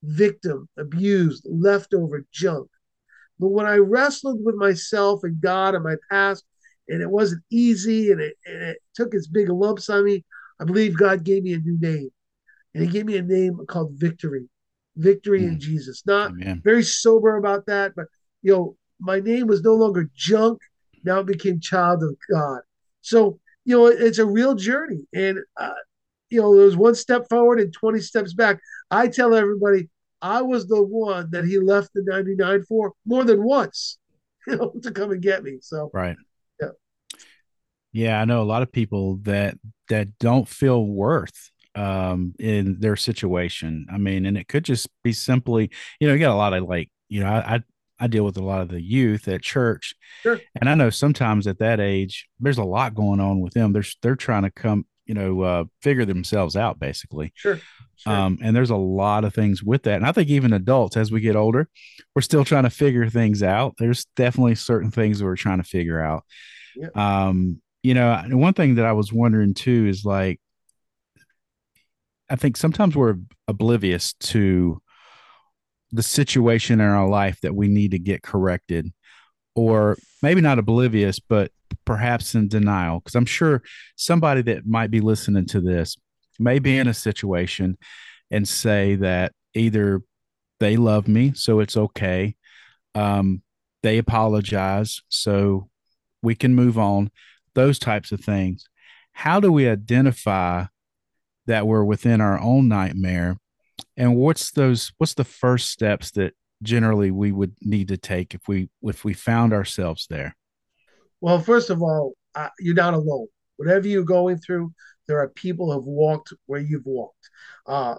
victim, 0.04 0.68
abused, 0.78 1.48
leftover 1.50 2.26
junk. 2.32 2.70
But 3.40 3.50
when 3.50 3.66
I 3.66 3.78
wrestled 3.78 4.44
with 4.44 4.56
myself 4.56 5.24
and 5.24 5.40
God 5.40 5.76
and 5.76 5.84
my 5.84 5.96
past, 6.10 6.44
and 6.88 7.02
it 7.02 7.10
wasn't 7.10 7.44
easy 7.50 8.12
and 8.12 8.22
it, 8.22 8.38
and 8.46 8.62
it 8.62 8.78
took 8.94 9.14
its 9.14 9.28
big 9.28 9.50
lumps 9.50 9.90
on 9.90 10.06
me, 10.06 10.24
I 10.60 10.66
believe 10.66 10.98
God 10.98 11.24
gave 11.24 11.44
me 11.44 11.54
a 11.54 11.58
new 11.60 11.78
name. 11.80 12.10
And 12.74 12.84
He 12.84 12.90
gave 12.90 13.06
me 13.06 13.18
a 13.18 13.22
name 13.22 13.60
called 13.68 13.94
Victory. 13.94 14.50
Victory 14.96 15.46
in 15.46 15.56
Mm. 15.56 15.60
Jesus. 15.60 16.04
Not 16.06 16.32
Amen. 16.32 16.62
very 16.64 16.84
sober 16.84 17.36
about 17.38 17.66
that, 17.66 17.94
but 17.96 18.06
you 18.42 18.54
know, 18.54 18.78
my 19.00 19.20
name 19.20 19.48
was 19.48 19.62
no 19.62 19.74
longer 19.74 20.10
junk. 20.16 20.62
Now 21.06 21.20
it 21.20 21.28
became 21.28 21.60
child 21.60 22.04
of 22.04 22.16
God. 22.32 22.62
So, 23.02 23.40
you 23.66 23.78
know, 23.78 23.88
it's 23.88 24.20
a 24.20 24.26
real 24.26 24.56
journey. 24.56 25.02
And, 25.14 25.40
uh, 25.58 25.74
you 26.30 26.42
know, 26.42 26.56
there 26.56 26.66
was 26.66 26.76
one 26.76 26.96
step 26.96 27.28
forward 27.30 27.60
and 27.60 27.72
20 27.72 28.00
steps 28.00 28.34
back. 28.34 28.60
I 28.92 29.08
tell 29.08 29.34
everybody, 29.34 29.90
I 30.22 30.42
was 30.42 30.68
the 30.68 30.82
one 30.82 31.30
that 31.32 31.46
he 31.46 31.60
left 31.60 31.92
the 31.94 32.04
99 32.06 32.64
for 32.64 32.94
more 33.06 33.24
than 33.24 33.44
once, 33.44 33.98
you 34.48 34.56
know, 34.56 34.74
to 34.82 34.92
come 34.92 35.12
and 35.12 35.22
get 35.22 35.44
me. 35.44 35.60
So, 35.62 35.92
Right. 35.94 36.16
Yeah. 36.62 36.70
Yeah, 37.94 38.22
I 38.22 38.26
know 38.26 38.42
a 38.42 38.44
lot 38.44 38.62
of 38.62 38.72
people 38.72 39.18
that 39.24 39.58
that 39.90 40.18
don't 40.20 40.48
feel 40.48 40.86
worth 40.86 41.52
um 41.76 42.34
in 42.40 42.80
their 42.80 42.96
situation. 42.96 43.86
I 43.92 43.98
mean, 43.98 44.26
and 44.26 44.38
it 44.38 44.48
could 44.48 44.66
just 44.66 44.88
be 45.04 45.14
simply, 45.14 45.70
you 46.00 46.08
know, 46.08 46.14
you 46.14 46.20
got 46.20 46.34
a 46.34 46.36
lot 46.36 46.54
of 46.54 46.64
like, 46.64 46.90
you 47.08 47.22
know, 47.22 47.28
I 47.28 47.56
I, 47.56 47.64
I 48.00 48.08
deal 48.08 48.26
with 48.26 48.38
a 48.38 48.44
lot 48.44 48.62
of 48.62 48.70
the 48.70 48.82
youth 48.82 49.28
at 49.28 49.42
church. 49.42 49.96
Sure. 50.22 50.40
And 50.60 50.70
I 50.70 50.76
know 50.76 50.90
sometimes 50.90 51.48
at 51.48 51.60
that 51.60 51.80
age, 51.80 52.28
there's 52.40 52.58
a 52.58 52.64
lot 52.64 52.96
going 52.96 53.20
on 53.20 53.40
with 53.40 53.54
them. 53.54 53.74
They're 53.74 53.84
they're 54.02 54.16
trying 54.16 54.44
to 54.44 54.52
come, 54.52 54.86
you 55.06 55.14
know, 55.14 55.42
uh 55.42 55.64
figure 55.82 56.06
themselves 56.06 56.56
out 56.56 56.80
basically. 56.80 57.32
sure. 57.36 57.60
sure. 57.96 58.14
Um, 58.14 58.38
and 58.42 58.56
there's 58.56 58.72
a 58.72 58.76
lot 58.76 59.24
of 59.24 59.34
things 59.34 59.64
with 59.64 59.84
that. 59.84 59.96
And 59.96 60.06
I 60.06 60.12
think 60.12 60.30
even 60.30 60.54
adults, 60.54 60.98
as 60.98 61.12
we 61.12 61.22
get 61.22 61.36
older, 61.36 61.70
we're 62.16 62.22
still 62.22 62.44
trying 62.44 62.64
to 62.64 62.70
figure 62.70 63.10
things 63.10 63.44
out. 63.44 63.76
There's 63.78 64.06
definitely 64.16 64.56
certain 64.56 64.92
things 64.92 65.24
we're 65.24 65.36
trying 65.36 65.62
to 65.62 65.68
figure 65.68 66.02
out. 66.02 66.24
Yeah. 66.76 66.90
Um, 66.96 67.62
you 67.84 67.94
know, 67.94 68.24
one 68.30 68.54
thing 68.54 68.76
that 68.76 68.86
I 68.86 68.94
was 68.94 69.14
wondering 69.14 69.54
too 69.54 69.86
is 69.88 70.04
like, 70.04 70.42
I 72.30 72.36
think 72.36 72.58
sometimes 72.58 72.96
we're 72.96 73.18
oblivious 73.48 74.14
to 74.14 74.82
the 75.96 76.04
situation 76.04 76.82
in 76.82 76.88
our 76.88 77.08
life 77.08 77.40
that 77.42 77.56
we 77.56 77.68
need 77.68 77.92
to 77.92 78.00
get 78.00 78.24
corrected, 78.24 78.92
or 79.56 79.98
maybe 80.22 80.42
not 80.42 80.60
oblivious, 80.60 81.20
but 81.20 81.52
perhaps 81.86 82.36
in 82.36 82.48
denial. 82.48 83.00
Because 83.00 83.16
I'm 83.16 83.26
sure 83.26 83.64
somebody 83.96 84.42
that 84.44 84.66
might 84.66 84.92
be 84.92 85.00
listening 85.00 85.46
to 85.48 85.62
this 85.62 85.96
may 86.40 86.60
be 86.60 86.78
in 86.78 86.88
a 86.88 86.94
situation 86.94 87.78
and 88.30 88.48
say 88.48 88.96
that 88.96 89.32
either 89.54 90.02
they 90.60 90.78
love 90.78 91.08
me, 91.08 91.34
so 91.34 91.60
it's 91.60 91.78
okay, 91.78 92.36
um, 92.94 93.42
they 93.84 93.98
apologize, 93.98 95.02
so 95.10 95.70
we 96.22 96.36
can 96.36 96.56
move 96.56 96.78
on, 96.78 97.12
those 97.54 97.80
types 97.80 98.12
of 98.12 98.20
things. 98.20 98.68
How 99.14 99.40
do 99.40 99.52
we 99.52 99.68
identify 99.70 100.66
that 101.46 101.68
we're 101.68 101.84
within 101.84 102.20
our 102.20 102.40
own 102.40 102.68
nightmare 102.68 103.38
and 103.98 104.16
what's 104.16 104.52
those 104.52 104.92
what's 104.98 105.14
the 105.14 105.24
first 105.24 105.72
steps 105.72 106.12
that 106.12 106.34
generally 106.64 107.12
we 107.12 107.32
would 107.32 107.56
need 107.62 107.88
to 107.90 107.98
take 107.98 108.34
if 108.34 108.48
we 108.48 108.70
if 108.82 109.04
we 109.04 109.14
found 109.14 109.54
ourselves 109.54 110.08
there? 110.10 110.36
Well 111.22 111.40
first 111.40 111.70
of 111.70 111.82
all 111.82 112.14
uh, 112.36 112.50
you're 112.60 112.76
not 112.76 112.94
alone. 112.94 113.28
Whatever 113.58 113.88
you're 113.88 114.04
going 114.04 114.38
through 114.38 114.74
there 115.08 115.20
are 115.20 115.30
people 115.30 115.68
who 115.68 115.80
have 115.80 115.88
walked 115.88 116.34
where 116.46 116.62
you've 116.62 116.86
walked. 116.86 117.30
Uh, 117.66 117.96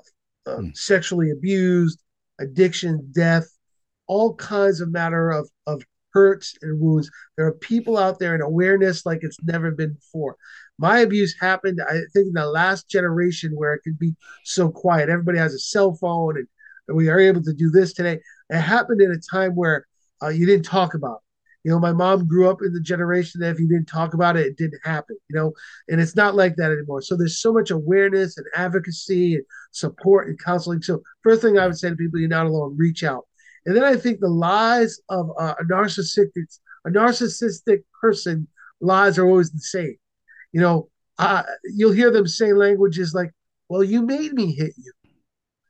uh, 0.46 0.58
mm. 0.58 0.76
sexually 0.76 1.30
abused 1.30 2.00
addiction 2.38 3.10
death 3.12 3.48
all 4.06 4.34
kinds 4.36 4.80
of 4.80 4.92
matter 4.92 5.30
of 5.30 5.48
of 5.66 5.82
hurts 6.12 6.54
and 6.62 6.80
wounds. 6.80 7.10
There 7.36 7.46
are 7.46 7.52
people 7.52 7.98
out 7.98 8.18
there 8.18 8.34
in 8.34 8.40
awareness 8.40 9.04
like 9.04 9.18
it's 9.22 9.42
never 9.42 9.70
been 9.70 9.92
before 9.92 10.36
my 10.78 11.00
abuse 11.00 11.34
happened, 11.40 11.80
I 11.88 12.00
think, 12.12 12.28
in 12.28 12.32
the 12.34 12.46
last 12.46 12.88
generation 12.88 13.52
where 13.54 13.74
it 13.74 13.82
could 13.82 13.98
be 13.98 14.14
so 14.44 14.70
quiet. 14.70 15.08
Everybody 15.08 15.38
has 15.38 15.54
a 15.54 15.58
cell 15.58 15.94
phone, 15.94 16.36
and, 16.36 16.46
and 16.88 16.96
we 16.96 17.08
are 17.08 17.18
able 17.18 17.42
to 17.42 17.52
do 17.52 17.70
this 17.70 17.94
today. 17.94 18.20
It 18.50 18.60
happened 18.60 19.00
in 19.00 19.10
a 19.10 19.18
time 19.18 19.52
where 19.52 19.86
uh, 20.22 20.28
you 20.28 20.46
didn't 20.46 20.66
talk 20.66 20.94
about. 20.94 21.16
It. 21.16 21.22
You 21.64 21.72
know, 21.72 21.80
my 21.80 21.92
mom 21.92 22.28
grew 22.28 22.48
up 22.48 22.58
in 22.62 22.72
the 22.72 22.80
generation 22.80 23.40
that 23.40 23.50
if 23.50 23.58
you 23.58 23.66
didn't 23.66 23.88
talk 23.88 24.14
about 24.14 24.36
it, 24.36 24.46
it 24.46 24.56
didn't 24.56 24.80
happen. 24.84 25.16
You 25.28 25.36
know, 25.36 25.52
and 25.88 26.00
it's 26.00 26.14
not 26.14 26.36
like 26.36 26.56
that 26.56 26.70
anymore. 26.70 27.02
So 27.02 27.16
there's 27.16 27.40
so 27.40 27.52
much 27.52 27.70
awareness 27.70 28.36
and 28.36 28.46
advocacy 28.54 29.34
and 29.34 29.44
support 29.72 30.28
and 30.28 30.38
counseling. 30.38 30.82
So 30.82 31.02
first 31.22 31.42
thing 31.42 31.58
I 31.58 31.66
would 31.66 31.76
say 31.76 31.90
to 31.90 31.96
people, 31.96 32.20
you're 32.20 32.28
not 32.28 32.46
alone. 32.46 32.76
Reach 32.78 33.02
out. 33.02 33.26
And 33.64 33.74
then 33.74 33.82
I 33.82 33.96
think 33.96 34.20
the 34.20 34.28
lies 34.28 35.00
of 35.08 35.30
uh, 35.40 35.54
a 35.58 35.64
narcissistic 35.64 36.58
a 36.84 36.90
narcissistic 36.90 37.82
person 38.00 38.46
lies 38.80 39.18
are 39.18 39.26
always 39.26 39.50
the 39.50 39.58
same 39.58 39.96
you 40.52 40.60
know, 40.60 40.88
uh, 41.18 41.42
you'll 41.64 41.92
hear 41.92 42.10
them 42.10 42.26
say 42.26 42.52
languages 42.52 43.14
like, 43.14 43.32
well, 43.68 43.82
you 43.82 44.02
made 44.02 44.32
me 44.32 44.54
hit 44.54 44.72
you. 44.76 44.92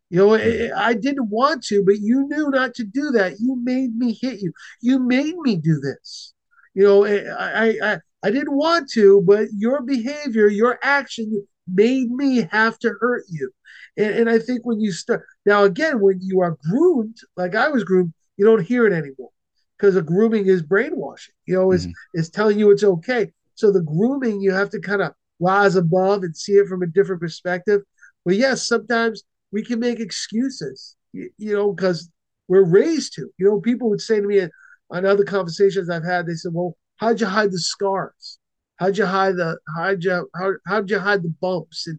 You 0.08 0.18
know, 0.18 0.34
I 0.76 0.94
didn't 0.94 1.30
want 1.30 1.64
to, 1.64 1.82
but 1.84 1.98
you 2.00 2.28
knew 2.28 2.48
not 2.50 2.74
to 2.74 2.84
do 2.84 3.10
that. 3.12 3.40
You 3.40 3.56
made 3.56 3.96
me 3.96 4.16
hit 4.20 4.40
you. 4.40 4.52
You 4.80 5.00
made 5.00 5.36
me 5.38 5.56
do 5.56 5.80
this. 5.80 6.32
You 6.74 6.84
know, 6.84 7.04
I, 7.04 7.78
I, 7.82 7.98
I 8.22 8.30
didn't 8.30 8.54
want 8.54 8.88
to, 8.92 9.22
but 9.22 9.48
your 9.56 9.82
behavior, 9.82 10.46
your 10.46 10.78
action 10.82 11.44
made 11.66 12.10
me 12.10 12.46
have 12.52 12.78
to 12.80 12.92
hurt 13.00 13.24
you. 13.28 13.50
And, 13.96 14.14
and 14.14 14.30
I 14.30 14.38
think 14.38 14.64
when 14.64 14.80
you 14.80 14.92
start, 14.92 15.24
now 15.44 15.64
again, 15.64 16.00
when 16.00 16.20
you 16.22 16.40
are 16.40 16.56
groomed, 16.68 17.16
like 17.36 17.54
I 17.54 17.68
was 17.68 17.82
groomed, 17.82 18.12
you 18.36 18.44
don't 18.44 18.64
hear 18.64 18.86
it 18.86 18.92
anymore 18.92 19.30
because 19.76 19.96
a 19.96 20.02
grooming 20.02 20.46
is 20.46 20.62
brainwashing, 20.62 21.34
you 21.46 21.54
know, 21.54 21.72
is, 21.72 21.86
mm-hmm. 21.86 22.20
is 22.20 22.30
telling 22.30 22.58
you 22.58 22.70
it's 22.70 22.84
okay. 22.84 23.32
So 23.56 23.72
the 23.72 23.82
grooming, 23.82 24.40
you 24.40 24.52
have 24.52 24.70
to 24.70 24.80
kind 24.80 25.02
of 25.02 25.12
rise 25.40 25.76
above 25.76 26.22
and 26.22 26.36
see 26.36 26.52
it 26.52 26.68
from 26.68 26.82
a 26.82 26.86
different 26.86 27.20
perspective. 27.20 27.82
But 28.24 28.36
yes, 28.36 28.66
sometimes 28.66 29.24
we 29.52 29.64
can 29.64 29.80
make 29.80 29.98
excuses, 29.98 30.96
you, 31.12 31.30
you 31.38 31.54
know, 31.54 31.72
because 31.72 32.10
we're 32.48 32.64
raised 32.64 33.14
to. 33.14 33.28
You 33.38 33.46
know, 33.46 33.60
people 33.60 33.90
would 33.90 34.00
say 34.00 34.20
to 34.20 34.26
me 34.26 34.46
on 34.90 35.04
other 35.04 35.24
conversations 35.24 35.90
I've 35.90 36.04
had, 36.04 36.26
they 36.26 36.34
said, 36.34 36.52
"Well, 36.54 36.76
how'd 36.96 37.20
you 37.20 37.26
hide 37.26 37.50
the 37.50 37.58
scars? 37.58 38.38
How'd 38.76 38.98
you 38.98 39.06
hide 39.06 39.36
the 39.36 39.58
how'd 39.76 40.04
you 40.04 40.28
how, 40.34 40.52
how'd 40.66 40.90
you 40.90 40.98
hide 40.98 41.22
the 41.22 41.34
bumps?" 41.40 41.86
And 41.86 41.98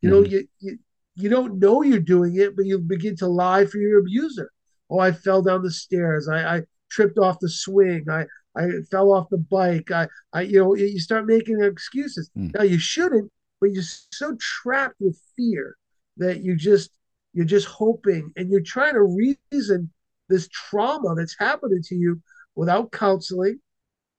you 0.00 0.10
mm-hmm. 0.10 0.22
know, 0.22 0.28
you, 0.28 0.48
you 0.60 0.78
you 1.16 1.28
don't 1.28 1.58
know 1.58 1.82
you're 1.82 2.00
doing 2.00 2.36
it, 2.36 2.56
but 2.56 2.66
you 2.66 2.78
begin 2.78 3.16
to 3.16 3.28
lie 3.28 3.66
for 3.66 3.78
your 3.78 4.00
abuser. 4.00 4.50
Oh, 4.90 4.98
I 4.98 5.12
fell 5.12 5.42
down 5.42 5.62
the 5.62 5.70
stairs. 5.70 6.28
I, 6.28 6.56
I 6.56 6.62
tripped 6.90 7.18
off 7.18 7.38
the 7.40 7.48
swing. 7.48 8.06
I 8.10 8.26
I 8.56 8.68
fell 8.90 9.12
off 9.12 9.28
the 9.30 9.38
bike. 9.38 9.90
I, 9.90 10.06
I, 10.32 10.42
you 10.42 10.60
know, 10.60 10.74
you 10.74 11.00
start 11.00 11.26
making 11.26 11.60
excuses. 11.62 12.30
Mm. 12.36 12.54
Now 12.54 12.62
you 12.62 12.78
shouldn't, 12.78 13.30
but 13.60 13.72
you're 13.72 13.82
so 14.12 14.36
trapped 14.40 14.96
with 15.00 15.20
fear 15.36 15.76
that 16.18 16.42
you 16.42 16.56
just, 16.56 16.90
you're 17.32 17.44
just 17.44 17.66
hoping 17.66 18.30
and 18.36 18.50
you're 18.50 18.62
trying 18.62 18.94
to 18.94 19.02
reason 19.50 19.90
this 20.28 20.48
trauma 20.48 21.14
that's 21.16 21.36
happening 21.38 21.82
to 21.84 21.94
you 21.96 22.20
without 22.54 22.92
counseling, 22.92 23.58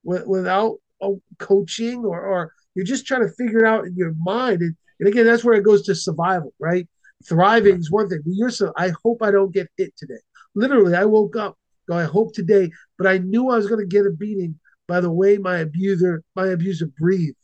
with, 0.03 0.27
without 0.27 0.77
uh, 1.01 1.11
coaching, 1.39 2.03
or, 2.03 2.19
or 2.19 2.51
you're 2.75 2.85
just 2.85 3.05
trying 3.05 3.21
to 3.21 3.33
figure 3.33 3.59
it 3.59 3.67
out 3.67 3.85
in 3.85 3.95
your 3.95 4.13
mind. 4.19 4.61
And, 4.61 4.75
and 4.99 5.07
again, 5.07 5.25
that's 5.25 5.43
where 5.43 5.55
it 5.55 5.63
goes 5.63 5.83
to 5.83 5.95
survival, 5.95 6.53
right? 6.59 6.87
Thriving 7.27 7.77
is 7.77 7.89
one 7.89 8.09
thing. 8.09 8.19
But 8.25 8.33
you're 8.35 8.49
so, 8.49 8.73
I 8.75 8.91
hope 9.03 9.23
I 9.23 9.31
don't 9.31 9.53
get 9.53 9.69
hit 9.77 9.95
today. 9.95 10.19
Literally, 10.53 10.95
I 10.95 11.05
woke 11.05 11.37
up 11.37 11.57
I 11.93 12.05
hope 12.05 12.33
today, 12.33 12.71
but 12.97 13.07
I 13.07 13.19
knew 13.19 13.49
I 13.49 13.57
was 13.57 13.67
going 13.67 13.79
to 13.79 13.85
get 13.85 14.05
a 14.05 14.11
beating 14.11 14.59
by 14.87 15.01
the 15.01 15.11
way 15.11 15.37
my 15.37 15.57
abuser, 15.57 16.23
my 16.35 16.47
abuser 16.47 16.87
breathed, 16.97 17.35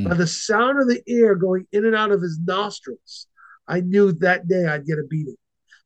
mm. 0.00 0.08
by 0.08 0.14
the 0.14 0.26
sound 0.26 0.80
of 0.80 0.88
the 0.88 1.02
air 1.06 1.34
going 1.34 1.66
in 1.72 1.84
and 1.84 1.94
out 1.94 2.12
of 2.12 2.22
his 2.22 2.38
nostrils. 2.38 3.26
I 3.66 3.80
knew 3.80 4.12
that 4.12 4.48
day 4.48 4.66
I'd 4.66 4.86
get 4.86 4.98
a 4.98 5.04
beating. 5.08 5.36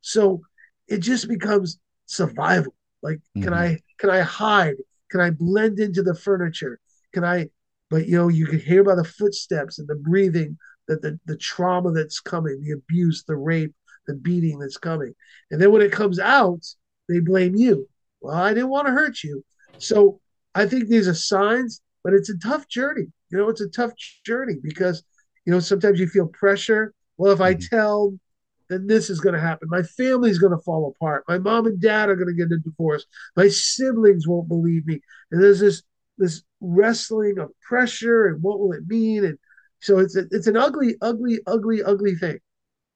So 0.01 0.43
it 0.89 0.99
just 0.99 1.29
becomes 1.29 1.79
survival. 2.07 2.75
Like, 3.03 3.19
mm-hmm. 3.19 3.43
can 3.43 3.55
I 3.55 3.79
can 3.99 4.11
I 4.11 4.21
hide? 4.21 4.77
Can 5.11 5.21
I 5.21 5.31
blend 5.31 5.81
into 5.81 6.03
the 6.03 6.15
furniture? 6.15 6.79
Can 7.13 7.25
I? 7.25 7.49
But 7.91 8.07
you 8.07 8.17
know, 8.17 8.29
you 8.29 8.47
can 8.47 8.61
hear 8.61 8.85
by 8.85 8.95
the 8.95 9.05
footsteps 9.05 9.79
and 9.79 9.89
the 9.89 9.97
breathing 9.97 10.59
that 10.89 11.03
the 11.03 11.19
the 11.27 11.37
trauma 11.37 11.93
that's 11.93 12.21
coming, 12.21 12.61
the 12.63 12.73
abuse, 12.73 13.25
the 13.27 13.37
rape, 13.37 13.75
the 14.07 14.15
beating 14.15 14.59
that's 14.59 14.79
coming, 14.79 15.15
and 15.51 15.61
then 15.61 15.73
when 15.73 15.83
it 15.83 15.93
comes 15.93 16.19
out, 16.19 16.65
they 17.09 17.21
blame 17.21 17.55
you. 17.57 17.89
Well, 18.23 18.37
I 18.37 18.55
didn't 18.55 18.71
want 18.71 18.87
to 18.87 18.93
hurt 18.93 19.23
you. 19.23 19.45
So 19.79 20.21
I 20.55 20.67
think 20.67 20.89
these 20.89 21.09
are 21.09 21.15
signs, 21.15 21.81
but 22.05 22.13
it's 22.13 22.31
a 22.31 22.39
tough 22.39 22.69
journey. 22.69 23.07
You 23.31 23.39
know, 23.39 23.49
it's 23.49 23.61
a 23.61 23.69
tough 23.69 23.93
journey 24.25 24.57
because, 24.63 25.03
you 25.45 25.53
know, 25.53 25.61
sometimes 25.61 25.99
you 25.99 26.07
feel 26.07 26.29
pressure. 26.29 26.95
Well, 27.17 27.33
if 27.33 27.41
I 27.41 27.55
mm-hmm. 27.55 27.75
tell, 27.75 28.15
then 28.69 28.87
this 28.87 29.11
is 29.11 29.21
going 29.21 29.35
to 29.35 29.41
happen. 29.41 29.69
My 29.71 29.83
family's 29.83 30.39
going 30.39 30.57
to 30.57 30.63
fall 30.63 30.95
apart. 30.95 31.25
My 31.29 31.39
mom 31.39 31.67
and 31.67 31.81
dad 31.81 32.09
are 32.09 32.17
going 32.17 32.29
to 32.29 32.35
get 32.35 32.53
a 32.53 32.59
divorce. 32.59 33.05
My 33.37 33.49
siblings 33.49 34.29
won't 34.29 34.49
believe 34.49 34.87
me. 34.87 35.01
And 35.31 35.43
there's 35.43 35.61
this 35.61 35.83
this 36.19 36.43
wrestling 36.61 37.39
of 37.39 37.51
pressure 37.61 38.27
and 38.27 38.43
what 38.43 38.61
will 38.61 38.73
it 38.73 38.87
mean? 38.87 39.25
And 39.25 39.39
so 39.81 39.99
it's 39.99 40.15
a, 40.15 40.27
it's 40.31 40.47
an 40.47 40.57
ugly, 40.57 40.95
ugly, 41.01 41.41
ugly, 41.47 41.83
ugly 41.83 42.15
thing. 42.15 42.39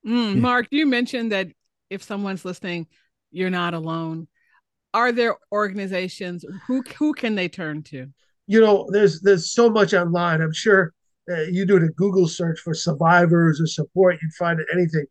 Mm, 0.06 0.40
Mark, 0.40 0.66
you 0.70 0.86
mentioned 0.86 1.32
that 1.32 1.48
if 1.90 2.02
someone's 2.02 2.44
listening, 2.44 2.86
you're 3.32 3.50
not 3.50 3.74
alone 3.74 4.28
are 4.96 5.12
there 5.12 5.36
organizations 5.52 6.42
who 6.66 6.82
who 6.98 7.12
can 7.12 7.34
they 7.34 7.48
turn 7.48 7.82
to? 7.82 8.08
You 8.46 8.60
know, 8.62 8.88
there's 8.90 9.20
there's 9.20 9.52
so 9.52 9.68
much 9.68 9.92
online. 9.92 10.40
I'm 10.40 10.54
sure 10.54 10.94
uh, 11.30 11.42
you 11.42 11.66
do 11.66 11.76
a 11.76 11.88
Google 11.90 12.26
search 12.26 12.58
for 12.60 12.72
survivors 12.72 13.60
or 13.60 13.66
support, 13.66 14.16
you'd 14.22 14.32
find 14.32 14.58
anything. 14.72 15.04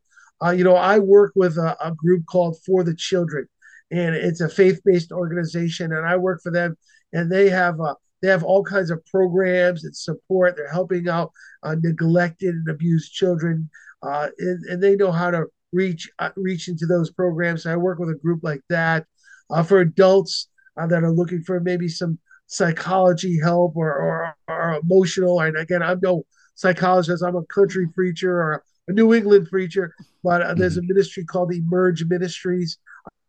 Uh, 0.43 0.51
you 0.51 0.63
know, 0.63 0.75
I 0.75 0.97
work 0.99 1.33
with 1.35 1.57
a, 1.57 1.77
a, 1.85 1.91
group 1.93 2.25
called 2.25 2.57
For 2.65 2.83
the 2.83 2.95
Children, 2.95 3.47
and 3.91 4.15
it's 4.15 4.41
a 4.41 4.49
faith-based 4.49 5.11
organization, 5.11 5.93
and 5.93 6.05
I 6.05 6.17
work 6.17 6.41
for 6.41 6.51
them, 6.51 6.75
and 7.13 7.31
they 7.31 7.49
have 7.49 7.79
uh, 7.79 7.93
they 8.23 8.29
have 8.29 8.43
all 8.43 8.63
kinds 8.63 8.89
of 8.89 9.05
programs 9.05 9.85
and 9.85 9.95
support. 9.95 10.55
They're 10.55 10.71
helping 10.71 11.07
out 11.07 11.31
uh, 11.61 11.75
neglected 11.79 12.55
and 12.55 12.69
abused 12.69 13.13
children, 13.13 13.69
uh, 14.01 14.29
and, 14.39 14.65
and 14.65 14.81
they 14.81 14.95
know 14.95 15.11
how 15.11 15.29
to 15.29 15.45
reach 15.71 16.09
uh, 16.17 16.31
reach 16.35 16.69
into 16.69 16.87
those 16.87 17.11
programs. 17.11 17.63
So 17.63 17.71
I 17.71 17.77
work 17.77 17.99
with 17.99 18.09
a 18.09 18.19
group 18.23 18.39
like 18.41 18.61
that 18.69 19.05
uh, 19.49 19.63
for 19.63 19.79
adults 19.79 20.49
uh, 20.77 20.87
that 20.87 21.03
are 21.03 21.11
looking 21.11 21.41
for 21.41 21.59
maybe 21.59 21.87
some 21.87 22.19
psychology 22.47 23.39
help 23.39 23.75
or, 23.75 23.91
or, 23.91 24.35
or 24.47 24.79
emotional. 24.83 25.39
And 25.41 25.57
again, 25.57 25.81
I'm 25.81 25.99
no 26.01 26.23
psychologist, 26.55 27.23
I'm 27.23 27.35
a 27.35 27.45
country 27.45 27.87
preacher 27.87 28.31
or 28.31 28.63
a 28.87 28.93
New 28.93 29.13
England 29.13 29.47
preacher, 29.49 29.93
but 30.23 30.41
uh, 30.41 30.53
there's 30.53 30.77
a 30.77 30.81
mm-hmm. 30.81 30.89
ministry 30.89 31.25
called 31.25 31.53
Emerge 31.53 32.05
Ministries. 32.05 32.77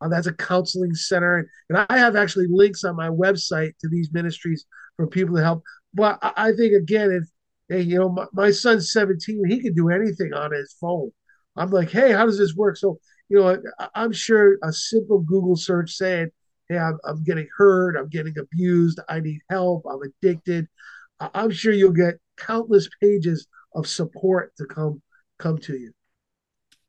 Uh, 0.00 0.08
that's 0.08 0.26
a 0.26 0.32
counseling 0.32 0.94
center. 0.94 1.49
And 1.70 1.87
I 1.88 1.99
have 1.99 2.16
actually 2.16 2.46
links 2.50 2.85
on 2.85 2.96
my 2.96 3.08
website 3.08 3.73
to 3.80 3.88
these 3.88 4.12
ministries 4.12 4.66
for 4.96 5.06
people 5.06 5.37
to 5.37 5.42
help. 5.42 5.62
But 5.94 6.18
I 6.23 6.52
think, 6.52 6.75
again, 6.75 7.11
if, 7.11 7.28
hey, 7.68 7.80
you 7.82 7.99
know, 7.99 8.11
my, 8.11 8.26
my 8.35 8.50
son's 8.50 8.92
17, 8.92 9.42
he 9.49 9.61
can 9.61 9.75
do 9.75 9.88
anything 9.88 10.35
on 10.35 10.52
his 10.52 10.76
phone. 10.78 11.11
I'm 11.56 11.70
like, 11.70 11.90
hey, 11.90 12.12
how 12.12 12.26
does 12.26 12.38
this 12.38 12.54
work? 12.54 12.76
So 12.76 12.99
you 13.28 13.38
know, 13.38 13.61
I'm 13.95 14.12
sure 14.12 14.59
a 14.62 14.73
simple 14.73 15.21
Google 15.21 15.56
search 15.56 15.92
saying, 15.92 16.30
"Hey, 16.68 16.78
I'm, 16.78 16.99
I'm 17.04 17.25
getting 17.25 17.49
hurt. 17.56 17.97
I'm 17.97 18.09
getting 18.09 18.35
abused. 18.38 19.00
I 19.09 19.21
need 19.21 19.40
help. 19.50 19.85
I'm 19.90 20.00
addicted." 20.02 20.68
I'm 21.21 21.50
sure 21.50 21.73
you'll 21.73 21.92
get 21.92 22.21
countless 22.37 22.88
pages 23.00 23.47
of 23.75 23.87
support 23.87 24.52
to 24.59 24.66
come 24.66 25.02
come 25.38 25.59
to 25.59 25.75
you. 25.75 25.92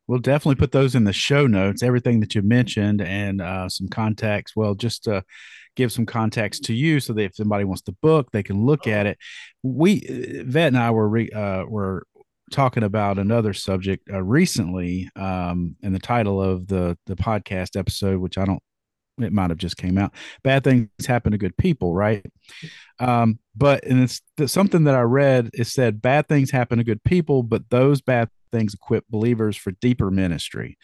We'll 0.06 0.18
definitely 0.18 0.56
put 0.56 0.72
those 0.72 0.94
in 0.94 1.04
the 1.04 1.12
show 1.12 1.46
notes, 1.46 1.82
everything 1.82 2.20
that 2.20 2.34
you 2.34 2.40
mentioned, 2.40 3.02
and 3.02 3.42
uh, 3.42 3.68
some 3.68 3.88
contacts. 3.88 4.56
Well, 4.56 4.74
just 4.74 5.06
give 5.76 5.92
some 5.92 6.06
context 6.06 6.64
to 6.64 6.74
you, 6.74 6.98
so 7.00 7.12
that 7.12 7.22
if 7.22 7.34
somebody 7.34 7.64
wants 7.64 7.82
to 7.82 7.92
book, 8.00 8.30
they 8.32 8.42
can 8.42 8.64
look 8.64 8.86
at 8.86 9.06
it. 9.06 9.18
We, 9.62 10.00
Vet 10.46 10.68
and 10.68 10.78
I 10.78 10.90
were 10.92 11.08
re, 11.08 11.30
uh, 11.30 11.64
were 11.64 12.06
talking 12.50 12.82
about 12.82 13.18
another 13.18 13.52
subject 13.52 14.08
uh, 14.12 14.22
recently, 14.22 15.08
um, 15.16 15.76
and 15.82 15.94
the 15.94 15.98
title 15.98 16.42
of 16.42 16.66
the 16.66 16.98
the 17.06 17.16
podcast 17.16 17.76
episode, 17.78 18.20
which 18.20 18.38
I 18.38 18.44
don't, 18.44 18.62
it 19.18 19.32
might 19.32 19.50
have 19.50 19.58
just 19.58 19.76
came 19.76 19.98
out. 19.98 20.14
Bad 20.42 20.64
things 20.64 20.88
happen 21.06 21.32
to 21.32 21.38
good 21.38 21.56
people, 21.56 21.94
right? 21.94 22.24
Um, 22.98 23.38
but 23.56 23.84
and 23.84 24.02
it's 24.02 24.22
something 24.52 24.84
that 24.84 24.94
I 24.94 25.02
read. 25.02 25.50
It 25.54 25.66
said 25.66 26.02
bad 26.02 26.28
things 26.28 26.50
happen 26.50 26.78
to 26.78 26.84
good 26.84 27.02
people, 27.04 27.42
but 27.42 27.70
those 27.70 28.00
bad 28.00 28.28
things 28.52 28.74
equip 28.74 29.06
believers 29.08 29.56
for 29.56 29.72
deeper 29.72 30.10
ministry. 30.10 30.78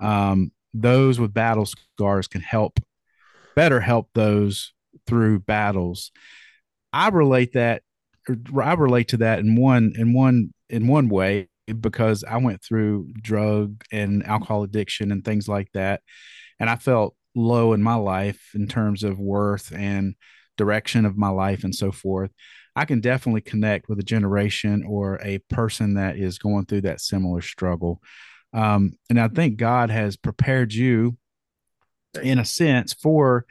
Um, 0.00 0.52
those 0.74 1.20
with 1.20 1.34
battle 1.34 1.66
scars 1.66 2.26
can 2.26 2.40
help 2.40 2.80
better 3.54 3.80
help 3.80 4.08
those 4.14 4.72
through 5.06 5.40
battles. 5.40 6.10
I 6.92 7.08
relate 7.08 7.52
that 7.54 7.82
I 8.28 8.74
relate 8.74 9.08
to 9.08 9.16
that 9.18 9.40
in 9.40 9.56
one 9.56 9.92
in 9.96 10.12
one 10.12 10.52
in 10.68 10.86
one 10.86 11.08
way 11.08 11.48
because 11.80 12.24
I 12.24 12.36
went 12.38 12.62
through 12.62 13.12
drug 13.20 13.84
and 13.92 14.24
alcohol 14.26 14.62
addiction 14.62 15.12
and 15.12 15.24
things 15.24 15.48
like 15.48 15.68
that 15.74 16.02
and 16.60 16.70
I 16.70 16.76
felt 16.76 17.14
low 17.34 17.72
in 17.72 17.82
my 17.82 17.94
life 17.94 18.50
in 18.54 18.68
terms 18.68 19.02
of 19.02 19.18
worth 19.18 19.72
and 19.74 20.14
direction 20.56 21.04
of 21.04 21.16
my 21.16 21.28
life 21.28 21.64
and 21.64 21.74
so 21.74 21.90
forth. 21.90 22.30
I 22.74 22.84
can 22.84 23.00
definitely 23.00 23.40
connect 23.42 23.88
with 23.88 23.98
a 23.98 24.04
generation 24.04 24.84
or 24.86 25.20
a 25.22 25.38
person 25.50 25.94
that 25.94 26.16
is 26.16 26.38
going 26.38 26.66
through 26.66 26.82
that 26.82 27.00
similar 27.00 27.42
struggle. 27.42 28.00
Um, 28.54 28.92
and 29.10 29.20
I 29.20 29.28
think 29.28 29.56
God 29.56 29.90
has 29.90 30.16
prepared 30.16 30.72
you 30.72 31.16
in 32.22 32.38
a 32.38 32.44
sense 32.44 32.92
for 32.92 33.46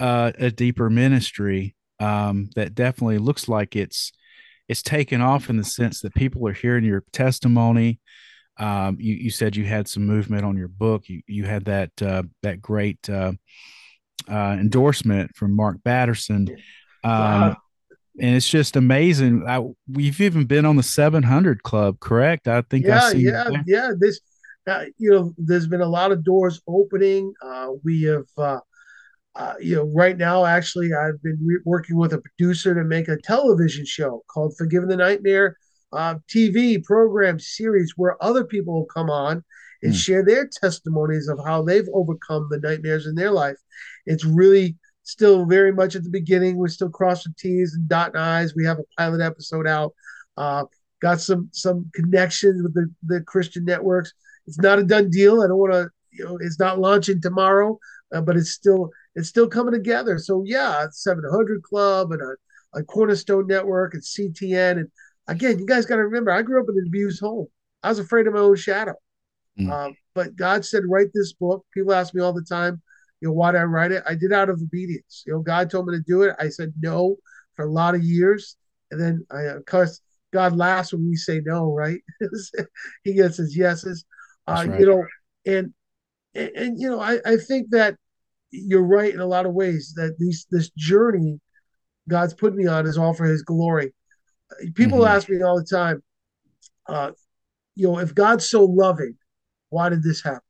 uh, 0.00 0.32
a 0.38 0.50
deeper 0.50 0.90
ministry 0.90 1.74
um, 2.04 2.50
that 2.54 2.74
definitely 2.74 3.18
looks 3.18 3.48
like 3.48 3.76
it's 3.76 4.12
it's 4.68 4.82
taken 4.82 5.20
off 5.20 5.50
in 5.50 5.56
the 5.56 5.64
sense 5.64 6.00
that 6.00 6.14
people 6.14 6.46
are 6.48 6.52
hearing 6.52 6.84
your 6.84 7.04
testimony. 7.12 8.00
Um, 8.58 8.96
you, 9.00 9.14
you 9.14 9.30
said 9.30 9.56
you 9.56 9.64
had 9.64 9.88
some 9.88 10.06
movement 10.06 10.44
on 10.44 10.56
your 10.56 10.68
book. 10.68 11.08
You 11.08 11.22
you 11.26 11.44
had 11.44 11.64
that 11.64 11.90
uh, 12.02 12.24
that 12.42 12.60
great 12.60 13.08
uh, 13.08 13.32
uh, 14.30 14.56
endorsement 14.60 15.34
from 15.34 15.56
Mark 15.56 15.78
Batterson, 15.82 16.48
um, 17.02 17.56
and 18.20 18.36
it's 18.36 18.48
just 18.48 18.76
amazing. 18.76 19.44
I, 19.48 19.60
we've 19.90 20.20
even 20.20 20.44
been 20.44 20.66
on 20.66 20.76
the 20.76 20.82
700 20.82 21.62
Club, 21.62 21.98
correct? 22.00 22.48
I 22.48 22.62
think. 22.62 22.86
Yeah, 22.86 23.10
yeah, 23.12 23.50
yeah. 23.66 23.90
This, 23.98 24.20
uh, 24.66 24.84
you 24.98 25.10
know, 25.10 25.34
there's 25.36 25.66
been 25.66 25.80
a 25.80 25.88
lot 25.88 26.12
of 26.12 26.22
doors 26.22 26.62
opening. 26.68 27.32
Uh, 27.42 27.70
we 27.82 28.02
have 28.02 28.24
uh, 29.36 29.54
you 29.60 29.74
know, 29.74 29.90
right 29.94 30.16
now, 30.16 30.44
actually, 30.44 30.92
I've 30.92 31.20
been 31.22 31.38
re- 31.44 31.60
working 31.64 31.96
with 31.96 32.12
a 32.12 32.20
producer 32.20 32.74
to 32.74 32.84
make 32.84 33.08
a 33.08 33.16
television 33.16 33.84
show 33.84 34.22
called 34.28 34.54
Forgiving 34.56 34.88
the 34.88 34.96
Nightmare 34.96 35.56
uh, 35.92 36.16
TV 36.32 36.82
program 36.82 37.38
series 37.38 37.94
where 37.96 38.22
other 38.22 38.44
people 38.44 38.74
will 38.74 38.86
come 38.86 39.10
on 39.10 39.44
and 39.82 39.92
mm. 39.92 39.96
share 39.96 40.24
their 40.24 40.48
testimonies 40.48 41.28
of 41.28 41.38
how 41.44 41.62
they've 41.62 41.88
overcome 41.92 42.48
the 42.50 42.60
nightmares 42.60 43.06
in 43.06 43.14
their 43.14 43.30
life. 43.30 43.56
It's 44.06 44.24
really 44.24 44.76
still 45.02 45.46
very 45.46 45.72
much 45.72 45.96
at 45.96 46.04
the 46.04 46.10
beginning. 46.10 46.56
We're 46.56 46.68
still 46.68 46.90
crossing 46.90 47.34
T's 47.38 47.74
and 47.74 47.88
dotting 47.88 48.16
I's. 48.16 48.54
We 48.54 48.64
have 48.64 48.78
a 48.78 48.84
pilot 48.98 49.20
episode 49.20 49.66
out. 49.66 49.94
Uh, 50.36 50.64
got 51.00 51.20
some 51.20 51.48
some 51.52 51.90
connections 51.94 52.62
with 52.62 52.74
the, 52.74 52.88
the 53.02 53.20
Christian 53.22 53.64
networks. 53.64 54.12
It's 54.46 54.58
not 54.58 54.78
a 54.78 54.84
done 54.84 55.10
deal. 55.10 55.42
I 55.42 55.48
don't 55.48 55.58
want 55.58 55.72
to, 55.72 55.88
you 56.10 56.24
know, 56.24 56.38
it's 56.40 56.58
not 56.58 56.78
launching 56.78 57.20
tomorrow, 57.20 57.78
uh, 58.12 58.20
but 58.20 58.36
it's 58.36 58.50
still 58.50 58.90
it's 59.14 59.28
still 59.28 59.48
coming 59.48 59.72
together. 59.72 60.18
So 60.18 60.42
yeah, 60.44 60.86
700 60.90 61.62
Club 61.62 62.12
and 62.12 62.22
a, 62.22 62.78
a 62.78 62.82
Cornerstone 62.82 63.46
Network 63.46 63.94
and 63.94 64.02
CTN. 64.02 64.78
And 64.78 64.88
again, 65.28 65.58
you 65.58 65.66
guys 65.66 65.86
got 65.86 65.96
to 65.96 66.04
remember, 66.04 66.30
I 66.30 66.42
grew 66.42 66.60
up 66.60 66.68
in 66.68 66.76
an 66.76 66.84
abused 66.86 67.20
home. 67.20 67.46
I 67.82 67.88
was 67.88 67.98
afraid 67.98 68.26
of 68.26 68.34
my 68.34 68.40
own 68.40 68.56
shadow. 68.56 68.94
Mm. 69.58 69.70
Um, 69.70 69.96
but 70.14 70.36
God 70.36 70.64
said, 70.64 70.82
write 70.88 71.08
this 71.14 71.32
book. 71.32 71.64
People 71.72 71.92
ask 71.92 72.14
me 72.14 72.22
all 72.22 72.32
the 72.32 72.42
time, 72.42 72.82
you 73.20 73.28
know, 73.28 73.34
why 73.34 73.52
did 73.52 73.60
I 73.60 73.64
write 73.64 73.92
it? 73.92 74.02
I 74.08 74.14
did 74.14 74.32
out 74.32 74.48
of 74.48 74.60
obedience. 74.60 75.22
You 75.26 75.34
know, 75.34 75.40
God 75.40 75.70
told 75.70 75.86
me 75.86 75.96
to 75.96 76.02
do 76.02 76.22
it. 76.22 76.34
I 76.38 76.48
said 76.48 76.72
no 76.80 77.16
for 77.54 77.64
a 77.64 77.70
lot 77.70 77.94
of 77.94 78.02
years. 78.02 78.56
And 78.90 79.00
then 79.00 79.26
I, 79.30 79.42
of 79.42 79.64
course, 79.64 80.00
God 80.32 80.56
laughs 80.56 80.92
when 80.92 81.08
we 81.08 81.16
say 81.16 81.40
no, 81.44 81.72
right? 81.72 82.00
he 83.04 83.14
gets 83.14 83.36
his 83.36 83.56
yeses. 83.56 84.04
Uh, 84.46 84.66
right. 84.68 84.80
You 84.80 84.86
know, 84.86 85.04
and, 85.46 85.72
and, 86.34 86.50
and 86.56 86.80
you 86.80 86.90
know, 86.90 87.00
I, 87.00 87.18
I 87.24 87.36
think 87.36 87.70
that 87.70 87.96
you're 88.54 88.86
right 88.86 89.12
in 89.12 89.20
a 89.20 89.26
lot 89.26 89.46
of 89.46 89.52
ways 89.52 89.94
that 89.96 90.16
these 90.18 90.46
this 90.50 90.70
journey 90.76 91.40
God's 92.08 92.34
put 92.34 92.54
me 92.54 92.66
on 92.66 92.86
is 92.86 92.98
all 92.98 93.14
for 93.14 93.24
His 93.24 93.42
glory. 93.42 93.94
People 94.74 94.98
mm-hmm. 94.98 95.16
ask 95.16 95.28
me 95.28 95.42
all 95.42 95.58
the 95.58 95.64
time, 95.64 96.02
uh, 96.86 97.12
you 97.74 97.88
know, 97.88 97.98
if 97.98 98.14
God's 98.14 98.48
so 98.48 98.64
loving, 98.64 99.16
why 99.70 99.88
did 99.88 100.02
this 100.02 100.22
happen? 100.22 100.40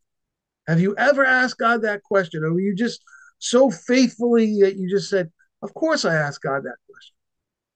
Have 0.67 0.81
you 0.81 0.95
ever 0.97 1.25
asked 1.25 1.59
God 1.59 1.83
that 1.83 2.03
question, 2.03 2.43
or 2.43 2.53
were 2.53 2.61
you 2.61 2.75
just 2.75 3.01
so 3.38 3.71
faithfully 3.71 4.61
that 4.62 4.77
you 4.77 4.88
just 4.90 5.09
said, 5.09 5.31
"Of 5.62 5.75
course, 5.75 6.05
I 6.05 6.14
asked 6.14 6.43
God 6.43 6.64
that 6.64 6.77
question." 6.90 7.14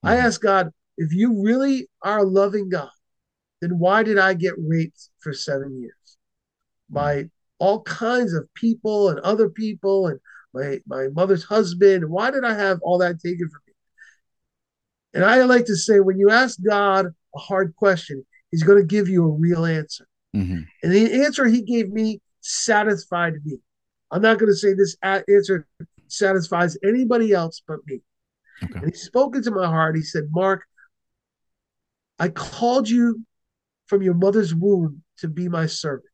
Mm-hmm. 0.05 0.09
I 0.09 0.17
asked 0.17 0.43
God, 0.43 0.71
if 0.97 1.13
you 1.13 1.43
really 1.43 1.89
are 2.03 2.19
a 2.19 2.25
loving 2.25 2.69
God, 2.69 2.91
then 3.61 3.79
why 3.79 4.03
did 4.03 4.19
I 4.19 4.35
get 4.35 4.55
raped 4.59 5.09
for 5.21 5.33
seven 5.33 5.81
years 5.81 6.17
by 6.91 7.31
all 7.59 7.83
kinds 7.83 8.35
of 8.35 8.49
people 8.55 9.09
and 9.09 9.19
other 9.21 9.49
people 9.49 10.07
and 10.07 10.21
my 10.55 10.79
my 10.87 11.09
mother's 11.09 11.45
husband. 11.45 12.09
Why 12.09 12.31
did 12.31 12.45
I 12.45 12.55
have 12.55 12.79
all 12.83 12.99
that 12.99 13.21
taken 13.21 13.49
from 13.49 13.61
me? 13.67 13.73
And 15.15 15.25
I 15.25 15.43
like 15.43 15.67
to 15.67 15.77
say, 15.77 16.01
when 16.01 16.19
you 16.19 16.31
ask 16.31 16.59
God 16.63 17.07
a 17.35 17.39
hard 17.39 17.75
question, 17.77 18.25
He's 18.51 18.63
going 18.63 18.79
to 18.79 18.87
give 18.87 19.09
you 19.09 19.25
a 19.25 19.31
real 19.31 19.67
answer. 19.67 20.07
Mm-hmm. 20.35 20.61
And 20.83 20.93
the 20.93 21.25
answer 21.25 21.47
He 21.47 21.63
gave 21.63 21.91
me 21.91 22.21
satisfied 22.41 23.35
me. 23.45 23.59
I'm 24.11 24.23
not 24.23 24.39
going 24.39 24.51
to 24.51 24.57
say 24.57 24.75
this 24.75 24.97
answer 25.03 25.67
satisfies 26.07 26.79
anybody 26.83 27.33
else 27.33 27.63
but 27.67 27.81
me. 27.87 28.01
Okay. 28.63 28.79
And 28.79 28.91
He 28.91 28.97
spoke 28.97 29.37
into 29.37 29.51
my 29.51 29.67
heart. 29.67 29.97
He 29.97 30.03
said, 30.03 30.29
Mark, 30.31 30.65
I 32.19 32.29
called 32.29 32.89
you 32.89 33.25
from 33.87 34.03
your 34.03 34.15
mother's 34.15 34.55
womb 34.55 35.03
to 35.19 35.29
be 35.29 35.49
my 35.49 35.67
servant. 35.67 36.08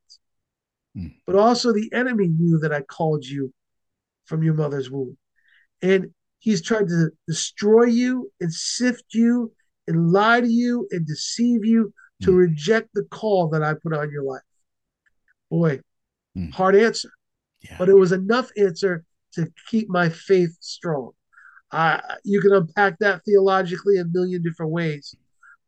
Mm. 0.96 1.14
But 1.26 1.36
also 1.36 1.72
the 1.72 1.90
enemy 1.92 2.28
knew 2.28 2.58
that 2.58 2.72
I 2.72 2.82
called 2.82 3.24
you 3.24 3.52
from 4.26 4.42
your 4.42 4.54
mother's 4.54 4.90
womb. 4.90 5.16
And 5.82 6.10
he's 6.38 6.62
tried 6.62 6.88
to 6.88 7.10
destroy 7.26 7.84
you 7.84 8.30
and 8.40 8.52
sift 8.52 9.04
you 9.12 9.52
and 9.86 10.12
lie 10.12 10.40
to 10.40 10.48
you 10.48 10.86
and 10.90 11.06
deceive 11.06 11.64
you 11.64 11.92
to 12.22 12.30
mm. 12.30 12.36
reject 12.36 12.88
the 12.94 13.04
call 13.04 13.48
that 13.50 13.62
I 13.62 13.74
put 13.74 13.92
on 13.92 14.10
your 14.10 14.22
life. 14.22 14.42
Boy, 15.50 15.80
mm. 16.36 16.52
hard 16.52 16.76
answer. 16.76 17.10
Yeah. 17.62 17.76
But 17.78 17.88
it 17.88 17.94
was 17.94 18.12
enough 18.12 18.50
answer 18.56 19.04
to 19.34 19.50
keep 19.68 19.88
my 19.88 20.08
faith 20.08 20.56
strong. 20.60 21.12
Uh, 21.70 22.00
you 22.24 22.40
can 22.40 22.52
unpack 22.52 22.98
that 23.00 23.24
theologically 23.24 23.98
a 23.98 24.04
million 24.04 24.42
different 24.42 24.70
ways, 24.70 25.14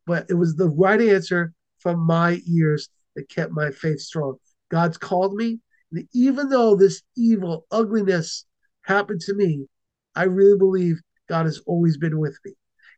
but 0.07 0.27
it 0.31 0.35
was 0.35 0.55
the 0.55 0.69
right 0.69 1.01
answer 1.01 1.53
from 1.81 1.99
my 1.99 2.41
ears 2.49 2.89
that 3.17 3.29
kept 3.29 3.51
my 3.53 3.71
faith 3.71 4.01
strong. 4.01 4.37
God's 4.71 4.99
called 4.99 5.35
me. 5.35 5.61
And 5.93 6.09
even 6.13 6.49
though 6.49 6.77
this 6.77 7.03
evil, 7.17 7.67
ugliness 7.71 8.45
happened 8.83 9.21
to 9.23 9.35
me, 9.35 9.67
I 10.15 10.25
really 10.25 10.59
believe 10.59 11.01
God 11.29 11.47
has 11.47 11.61
always 11.67 11.97
been 11.97 12.19
with 12.19 12.39
me. 12.45 12.53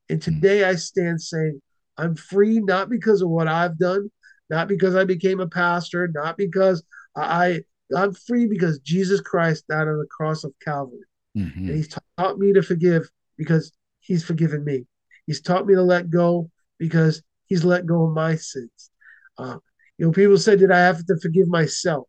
And 0.09 0.23
hmm. 0.23 0.35
today 0.35 0.65
I 0.65 0.75
stand 0.77 1.21
saying, 1.21 1.61
I'm 1.97 2.15
free 2.15 2.61
not 2.61 2.89
because 2.89 3.23
of 3.23 3.29
what 3.29 3.49
I've 3.49 3.79
done, 3.79 4.11
not 4.51 4.69
because 4.69 4.95
I 4.95 5.05
became 5.05 5.41
a 5.41 5.49
pastor, 5.49 6.09
not 6.15 6.37
because 6.37 6.83
I 7.17 7.63
I'm 7.95 8.13
free 8.13 8.47
because 8.47 8.79
Jesus 8.81 9.21
Christ 9.21 9.67
died 9.69 9.89
on 9.89 9.99
the 9.99 10.07
cross 10.11 10.45
of 10.45 10.53
Calvary. 10.63 11.01
Mm-hmm. 11.37 11.59
And 11.61 11.71
he's 11.71 11.95
taught 12.19 12.39
me 12.39 12.53
to 12.53 12.63
forgive 12.63 13.09
because 13.37 13.73
he's 14.01 14.25
forgiven 14.25 14.65
me. 14.65 14.87
He's 15.27 15.41
taught 15.41 15.67
me 15.67 15.75
to 15.75 15.83
let 15.83 16.11
go 16.11 16.51
because 16.79 17.23
he's 17.47 17.65
let 17.65 17.87
go 17.87 18.07
of 18.07 18.15
my 18.15 18.37
sins. 18.37 18.91
Uh, 19.37 19.57
you 19.99 20.07
know, 20.07 20.13
people 20.13 20.39
say, 20.39 20.57
Did 20.57 20.71
I 20.71 20.79
have 20.79 21.05
to 21.07 21.19
forgive 21.21 21.49
myself? 21.49 22.09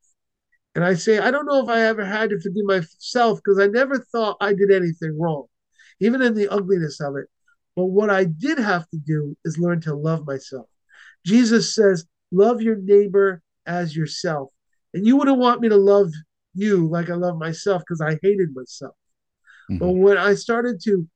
And 0.76 0.86
I 0.86 0.94
say, 0.94 1.18
I 1.18 1.32
don't 1.32 1.46
know 1.46 1.64
if 1.64 1.70
I 1.70 1.82
ever 1.82 2.06
had 2.06 2.30
to 2.30 2.40
forgive 2.40 2.66
myself 2.66 3.40
because 3.44 3.60
I 3.60 3.68
never 3.68 4.00
thought 4.12 4.38
I 4.40 4.54
did 4.54 4.72
anything 4.72 5.20
wrong, 5.20 5.46
even 6.00 6.22
in 6.22 6.36
the 6.36 6.48
ugliness 6.48 7.02
of 7.02 7.16
it. 7.18 7.26
But 7.76 7.86
what 7.86 8.10
I 8.10 8.26
did 8.26 8.60
have 8.60 8.88
to 8.90 8.98
do 8.98 9.36
is 9.44 9.58
learn 9.58 9.82
to 9.82 9.96
love 9.96 10.26
myself. 10.26 10.68
Jesus 11.26 11.74
says, 11.74 12.06
Love 12.32 12.62
your 12.62 12.76
neighbor 12.76 13.42
as 13.66 13.96
yourself. 13.96 14.52
And 14.94 15.06
you 15.06 15.18
wouldn't 15.18 15.40
want 15.40 15.62
me 15.62 15.70
to 15.70 15.78
love 15.78 16.12
you 16.54 16.88
like 16.88 17.10
I 17.10 17.16
love 17.16 17.38
myself 17.38 17.82
because 17.82 18.02
I 18.02 18.20
hated 18.22 18.50
myself. 18.54 18.96
Mm-hmm. 19.70 19.80
But 19.80 19.92
when 19.92 20.18
I 20.18 20.36
started 20.36 20.80
to 20.86 21.08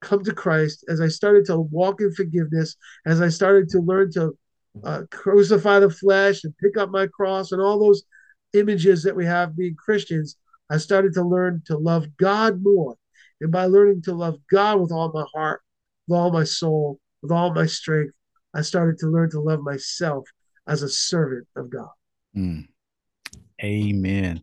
come 0.00 0.22
to 0.24 0.32
Christ, 0.32 0.84
as 0.88 1.00
I 1.00 1.08
started 1.08 1.44
to 1.46 1.58
walk 1.58 2.00
in 2.00 2.12
forgiveness, 2.12 2.76
as 3.06 3.20
I 3.20 3.28
started 3.28 3.68
to 3.70 3.80
learn 3.80 4.12
to 4.12 4.36
uh, 4.84 5.02
crucify 5.10 5.80
the 5.80 5.90
flesh 5.90 6.44
and 6.44 6.56
pick 6.58 6.76
up 6.76 6.90
my 6.90 7.06
cross 7.06 7.52
and 7.52 7.60
all 7.60 7.78
those 7.78 8.04
images 8.52 9.02
that 9.02 9.16
we 9.16 9.24
have 9.26 9.56
being 9.56 9.74
Christians, 9.76 10.36
I 10.70 10.78
started 10.78 11.14
to 11.14 11.22
learn 11.22 11.62
to 11.66 11.76
love 11.76 12.06
God 12.16 12.62
more. 12.62 12.96
And 13.40 13.50
by 13.50 13.66
learning 13.66 14.02
to 14.02 14.14
love 14.14 14.38
God 14.50 14.80
with 14.80 14.92
all 14.92 15.10
my 15.12 15.24
heart, 15.34 15.62
with 16.06 16.18
all 16.18 16.30
my 16.30 16.44
soul, 16.44 17.00
with 17.22 17.32
all 17.32 17.52
my 17.52 17.66
strength, 17.66 18.14
I 18.54 18.62
started 18.62 18.98
to 18.98 19.06
learn 19.06 19.30
to 19.30 19.40
love 19.40 19.60
myself 19.60 20.28
as 20.66 20.82
a 20.82 20.88
servant 20.88 21.46
of 21.56 21.70
God. 21.70 21.88
Mm. 22.36 22.68
Amen. 23.62 24.42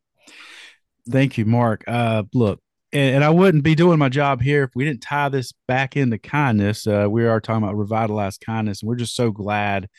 Thank 1.10 1.38
you, 1.38 1.46
Mark. 1.46 1.84
Uh, 1.88 2.24
look, 2.34 2.60
and, 2.92 3.16
and, 3.16 3.24
I 3.24 3.30
wouldn't 3.30 3.64
be 3.64 3.76
doing 3.76 4.00
my 4.00 4.10
job 4.10 4.42
here 4.42 4.64
if 4.64 4.72
we 4.76 4.86
didn't 4.86 5.02
tie 5.02 5.30
this 5.30 5.54
back 5.68 5.96
into 5.98 6.18
kindness. 6.18 6.88
Uh, 6.88 7.08
we 7.10 7.26
are 7.26 7.40
talking 7.40 7.64
about 7.64 7.78
revitalized 7.78 8.42
kindness, 8.46 8.82
and 8.82 8.90
we're 8.90 8.96
just 8.96 9.16
so 9.16 9.32
glad 9.32 9.90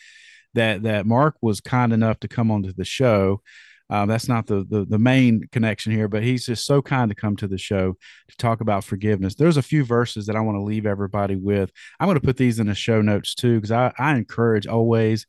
that 0.54 0.82
that 0.82 1.06
Mark 1.06 1.36
was 1.42 1.60
kind 1.60 1.92
enough 1.92 2.20
to 2.20 2.28
come 2.28 2.50
onto 2.50 2.72
the 2.72 2.84
show. 2.84 3.42
Uh, 3.90 4.04
that's 4.04 4.28
not 4.28 4.46
the, 4.46 4.66
the 4.68 4.84
the 4.84 4.98
main 4.98 5.48
connection 5.50 5.92
here, 5.92 6.08
but 6.08 6.22
he's 6.22 6.44
just 6.44 6.66
so 6.66 6.82
kind 6.82 7.08
to 7.08 7.14
come 7.14 7.36
to 7.36 7.48
the 7.48 7.56
show 7.56 7.96
to 8.28 8.36
talk 8.36 8.60
about 8.60 8.84
forgiveness. 8.84 9.34
There's 9.34 9.56
a 9.56 9.62
few 9.62 9.84
verses 9.84 10.26
that 10.26 10.36
I 10.36 10.40
want 10.40 10.56
to 10.56 10.62
leave 10.62 10.84
everybody 10.84 11.36
with. 11.36 11.70
I'm 11.98 12.06
going 12.06 12.20
to 12.20 12.26
put 12.26 12.36
these 12.36 12.58
in 12.58 12.66
the 12.66 12.74
show 12.74 13.00
notes 13.00 13.34
too, 13.34 13.56
because 13.56 13.72
I, 13.72 13.92
I 13.98 14.16
encourage 14.16 14.66
always 14.66 15.26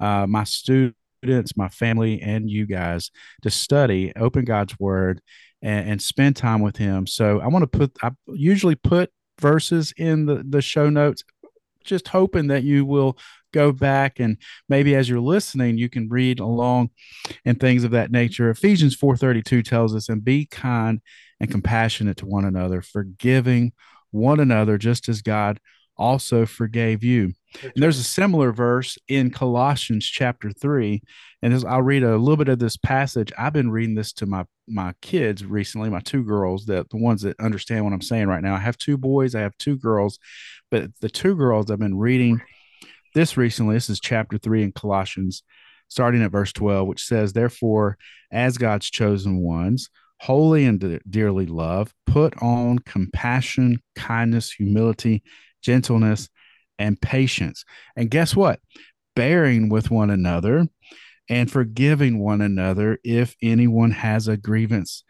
uh, 0.00 0.26
my 0.26 0.42
students, 0.42 1.56
my 1.56 1.68
family, 1.68 2.20
and 2.20 2.50
you 2.50 2.66
guys 2.66 3.12
to 3.42 3.50
study, 3.50 4.12
open 4.16 4.44
God's 4.44 4.76
Word, 4.80 5.20
and, 5.62 5.90
and 5.90 6.02
spend 6.02 6.34
time 6.34 6.62
with 6.62 6.78
Him. 6.78 7.06
So 7.06 7.40
I 7.40 7.46
want 7.46 7.62
to 7.62 7.78
put. 7.78 7.96
I 8.02 8.10
usually 8.26 8.74
put 8.74 9.12
verses 9.40 9.94
in 9.96 10.26
the 10.26 10.44
the 10.48 10.62
show 10.62 10.90
notes 10.90 11.22
just 11.84 12.08
hoping 12.08 12.48
that 12.48 12.62
you 12.62 12.84
will 12.84 13.16
go 13.52 13.72
back 13.72 14.20
and 14.20 14.36
maybe 14.68 14.94
as 14.94 15.08
you're 15.08 15.20
listening 15.20 15.76
you 15.76 15.88
can 15.88 16.08
read 16.08 16.38
along 16.40 16.90
and 17.44 17.58
things 17.58 17.84
of 17.84 17.90
that 17.90 18.10
nature. 18.10 18.50
Ephesians 18.50 18.96
4.32 18.96 19.64
tells 19.64 19.94
us 19.94 20.08
and 20.08 20.24
be 20.24 20.46
kind 20.46 21.00
and 21.40 21.50
compassionate 21.50 22.16
to 22.18 22.26
one 22.26 22.44
another 22.44 22.82
forgiving 22.82 23.72
one 24.12 24.40
another 24.40 24.76
just 24.76 25.08
as 25.08 25.22
god 25.22 25.60
also 25.96 26.46
forgave 26.46 27.04
you. 27.04 27.30
And 27.62 27.72
there's 27.76 27.98
a 27.98 28.04
similar 28.04 28.52
verse 28.52 28.96
in 29.06 29.30
colossians 29.30 30.06
chapter 30.06 30.50
3 30.50 31.02
and 31.42 31.52
as 31.52 31.64
i'll 31.64 31.82
read 31.82 32.02
a 32.02 32.16
little 32.16 32.36
bit 32.36 32.48
of 32.48 32.58
this 32.58 32.76
passage. 32.76 33.32
I've 33.38 33.52
been 33.52 33.70
reading 33.70 33.94
this 33.94 34.12
to 34.14 34.26
my 34.26 34.44
my 34.66 34.94
kids 35.02 35.44
recently 35.44 35.90
my 35.90 36.00
two 36.00 36.24
girls 36.24 36.64
that 36.66 36.88
the 36.90 36.96
ones 36.96 37.22
that 37.22 37.38
understand 37.38 37.84
what 37.84 37.92
i'm 37.92 38.00
saying 38.00 38.28
right 38.28 38.42
now. 38.42 38.54
I 38.54 38.60
have 38.60 38.78
two 38.78 38.96
boys 38.96 39.34
i 39.34 39.40
have 39.40 39.56
two 39.58 39.76
girls 39.76 40.18
but 40.70 40.90
the 41.00 41.10
two 41.10 41.34
girls 41.34 41.70
i've 41.70 41.78
been 41.78 41.98
reading 41.98 42.40
this 43.14 43.36
recently. 43.36 43.74
This 43.74 43.90
is 43.90 44.00
chapter 44.00 44.38
three 44.38 44.62
in 44.62 44.72
Colossians, 44.72 45.42
starting 45.88 46.22
at 46.22 46.30
verse 46.30 46.52
12, 46.52 46.86
which 46.86 47.04
says, 47.04 47.32
Therefore, 47.32 47.98
as 48.30 48.58
God's 48.58 48.90
chosen 48.90 49.38
ones, 49.38 49.90
holy 50.20 50.64
and 50.64 50.78
de- 50.78 51.00
dearly 51.08 51.46
loved, 51.46 51.92
put 52.06 52.40
on 52.42 52.78
compassion, 52.80 53.82
kindness, 53.96 54.52
humility, 54.52 55.22
gentleness, 55.62 56.28
and 56.78 57.00
patience. 57.00 57.64
And 57.96 58.10
guess 58.10 58.34
what? 58.36 58.60
Bearing 59.16 59.68
with 59.68 59.90
one 59.90 60.10
another 60.10 60.66
and 61.28 61.50
forgiving 61.50 62.18
one 62.18 62.40
another 62.40 62.98
if 63.04 63.36
anyone 63.42 63.90
has 63.90 64.28
a 64.28 64.36
grievance 64.36 65.04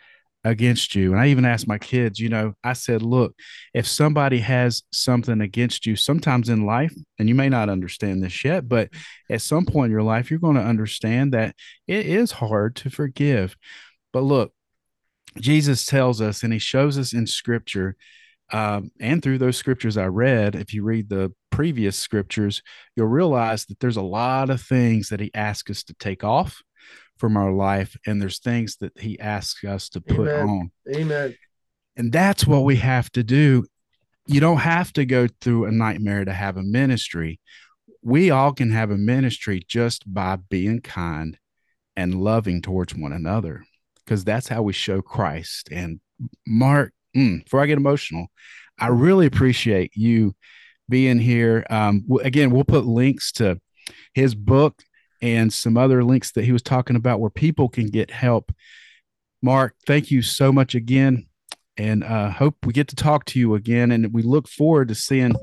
against 0.44 0.94
you. 0.94 1.12
And 1.12 1.20
I 1.20 1.28
even 1.28 1.44
asked 1.44 1.68
my 1.68 1.78
kids, 1.78 2.18
you 2.18 2.28
know, 2.28 2.54
I 2.64 2.72
said, 2.72 3.02
look, 3.02 3.34
if 3.74 3.86
somebody 3.86 4.38
has 4.38 4.82
something 4.92 5.40
against 5.40 5.86
you, 5.86 5.96
sometimes 5.96 6.48
in 6.48 6.64
life, 6.64 6.94
and 7.18 7.28
you 7.28 7.34
may 7.34 7.48
not 7.48 7.68
understand 7.68 8.22
this 8.22 8.44
yet, 8.44 8.68
but 8.68 8.88
at 9.30 9.42
some 9.42 9.66
point 9.66 9.86
in 9.86 9.92
your 9.92 10.02
life, 10.02 10.30
you're 10.30 10.40
going 10.40 10.56
to 10.56 10.62
understand 10.62 11.34
that 11.34 11.54
it 11.86 12.06
is 12.06 12.32
hard 12.32 12.76
to 12.76 12.90
forgive. 12.90 13.56
But 14.12 14.22
look, 14.22 14.52
Jesus 15.38 15.84
tells 15.84 16.20
us, 16.20 16.42
and 16.42 16.52
he 16.52 16.58
shows 16.58 16.98
us 16.98 17.12
in 17.12 17.26
scripture, 17.26 17.96
um, 18.52 18.90
and 18.98 19.22
through 19.22 19.38
those 19.38 19.56
scriptures 19.56 19.96
I 19.96 20.06
read, 20.06 20.56
if 20.56 20.74
you 20.74 20.82
read 20.82 21.08
the 21.08 21.32
previous 21.50 21.96
scriptures, 21.96 22.62
you'll 22.96 23.06
realize 23.06 23.66
that 23.66 23.78
there's 23.78 23.98
a 23.98 24.02
lot 24.02 24.50
of 24.50 24.60
things 24.60 25.10
that 25.10 25.20
he 25.20 25.30
asks 25.34 25.70
us 25.70 25.82
to 25.84 25.94
take 25.94 26.24
off 26.24 26.62
from 27.20 27.36
our 27.36 27.52
life 27.52 27.96
and 28.06 28.20
there's 28.20 28.38
things 28.38 28.76
that 28.76 28.98
he 28.98 29.20
asks 29.20 29.62
us 29.62 29.90
to 29.90 30.00
put 30.00 30.28
Amen. 30.28 30.48
on. 30.48 30.70
Amen. 30.94 31.36
and 31.96 32.10
that's 32.10 32.46
what 32.46 32.64
we 32.64 32.76
have 32.76 33.12
to 33.12 33.22
do. 33.22 33.64
You 34.26 34.40
don't 34.40 34.58
have 34.58 34.92
to 34.94 35.04
go 35.04 35.28
through 35.40 35.66
a 35.66 35.70
nightmare 35.70 36.24
to 36.24 36.32
have 36.32 36.56
a 36.56 36.62
ministry. 36.62 37.38
We 38.02 38.30
all 38.30 38.52
can 38.52 38.70
have 38.70 38.90
a 38.90 38.96
ministry 38.96 39.62
just 39.68 40.12
by 40.12 40.36
being 40.36 40.80
kind 40.80 41.38
and 41.94 42.14
loving 42.14 42.62
towards 42.62 42.94
one 42.94 43.12
another 43.12 43.64
because 43.96 44.24
that's 44.24 44.48
how 44.48 44.62
we 44.62 44.72
show 44.72 45.02
christ. 45.02 45.68
And 45.70 46.00
mark 46.46 46.92
mm, 47.16 47.44
before 47.44 47.60
i 47.60 47.66
get 47.66 47.78
emotional 47.78 48.26
i 48.78 48.88
really 48.88 49.26
appreciate 49.26 49.90
you 49.94 50.34
being 50.88 51.18
here. 51.18 51.64
Um, 51.70 52.04
again 52.22 52.50
we'll 52.50 52.64
put 52.64 52.84
links 52.84 53.32
to 53.32 53.60
his 54.14 54.34
book 54.34 54.82
and 55.22 55.52
some 55.52 55.76
other 55.76 56.02
links 56.02 56.32
that 56.32 56.44
he 56.44 56.52
was 56.52 56.62
talking 56.62 56.96
about 56.96 57.20
where 57.20 57.30
people 57.30 57.68
can 57.68 57.86
get 57.86 58.10
help. 58.10 58.52
Mark, 59.42 59.74
thank 59.86 60.10
you 60.10 60.22
so 60.22 60.52
much 60.52 60.74
again. 60.74 61.26
And 61.76 62.04
uh, 62.04 62.30
hope 62.30 62.56
we 62.64 62.72
get 62.72 62.88
to 62.88 62.96
talk 62.96 63.24
to 63.26 63.38
you 63.38 63.54
again. 63.54 63.90
And 63.90 64.12
we 64.12 64.22
look 64.22 64.48
forward 64.48 64.88
to 64.88 64.94
seeing 64.94 65.34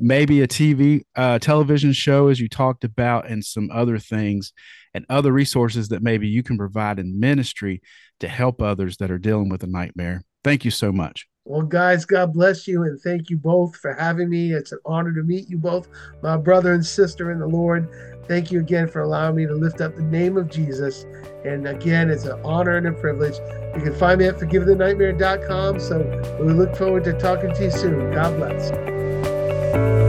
maybe 0.00 0.42
a 0.42 0.48
TV, 0.48 1.02
uh, 1.16 1.38
television 1.38 1.92
show, 1.92 2.28
as 2.28 2.40
you 2.40 2.48
talked 2.48 2.84
about, 2.84 3.28
and 3.28 3.44
some 3.44 3.70
other 3.72 3.98
things 3.98 4.52
and 4.94 5.06
other 5.08 5.32
resources 5.32 5.88
that 5.88 6.02
maybe 6.02 6.28
you 6.28 6.42
can 6.42 6.58
provide 6.58 6.98
in 6.98 7.18
ministry 7.18 7.80
to 8.20 8.28
help 8.28 8.60
others 8.60 8.96
that 8.98 9.10
are 9.10 9.18
dealing 9.18 9.48
with 9.48 9.62
a 9.62 9.66
nightmare. 9.66 10.22
Thank 10.44 10.64
you 10.64 10.70
so 10.70 10.92
much. 10.92 11.26
Well, 11.48 11.62
guys, 11.62 12.04
God 12.04 12.34
bless 12.34 12.68
you 12.68 12.82
and 12.82 13.00
thank 13.00 13.30
you 13.30 13.38
both 13.38 13.74
for 13.74 13.94
having 13.94 14.28
me. 14.28 14.52
It's 14.52 14.72
an 14.72 14.80
honor 14.84 15.14
to 15.14 15.22
meet 15.22 15.48
you 15.48 15.56
both, 15.56 15.88
my 16.22 16.36
brother 16.36 16.74
and 16.74 16.84
sister 16.84 17.32
in 17.32 17.38
the 17.38 17.46
Lord. 17.46 17.88
Thank 18.26 18.52
you 18.52 18.60
again 18.60 18.86
for 18.86 19.00
allowing 19.00 19.36
me 19.36 19.46
to 19.46 19.54
lift 19.54 19.80
up 19.80 19.96
the 19.96 20.02
name 20.02 20.36
of 20.36 20.50
Jesus. 20.50 21.06
And 21.46 21.66
again, 21.66 22.10
it's 22.10 22.26
an 22.26 22.38
honor 22.44 22.76
and 22.76 22.86
a 22.86 22.92
privilege. 22.92 23.38
You 23.74 23.82
can 23.82 23.94
find 23.94 24.20
me 24.20 24.26
at 24.26 24.36
forgivingthenightmare.com. 24.36 25.80
So 25.80 26.38
we 26.38 26.52
look 26.52 26.76
forward 26.76 27.04
to 27.04 27.14
talking 27.14 27.54
to 27.54 27.64
you 27.64 27.70
soon. 27.70 28.12
God 28.12 28.36
bless. 28.36 30.07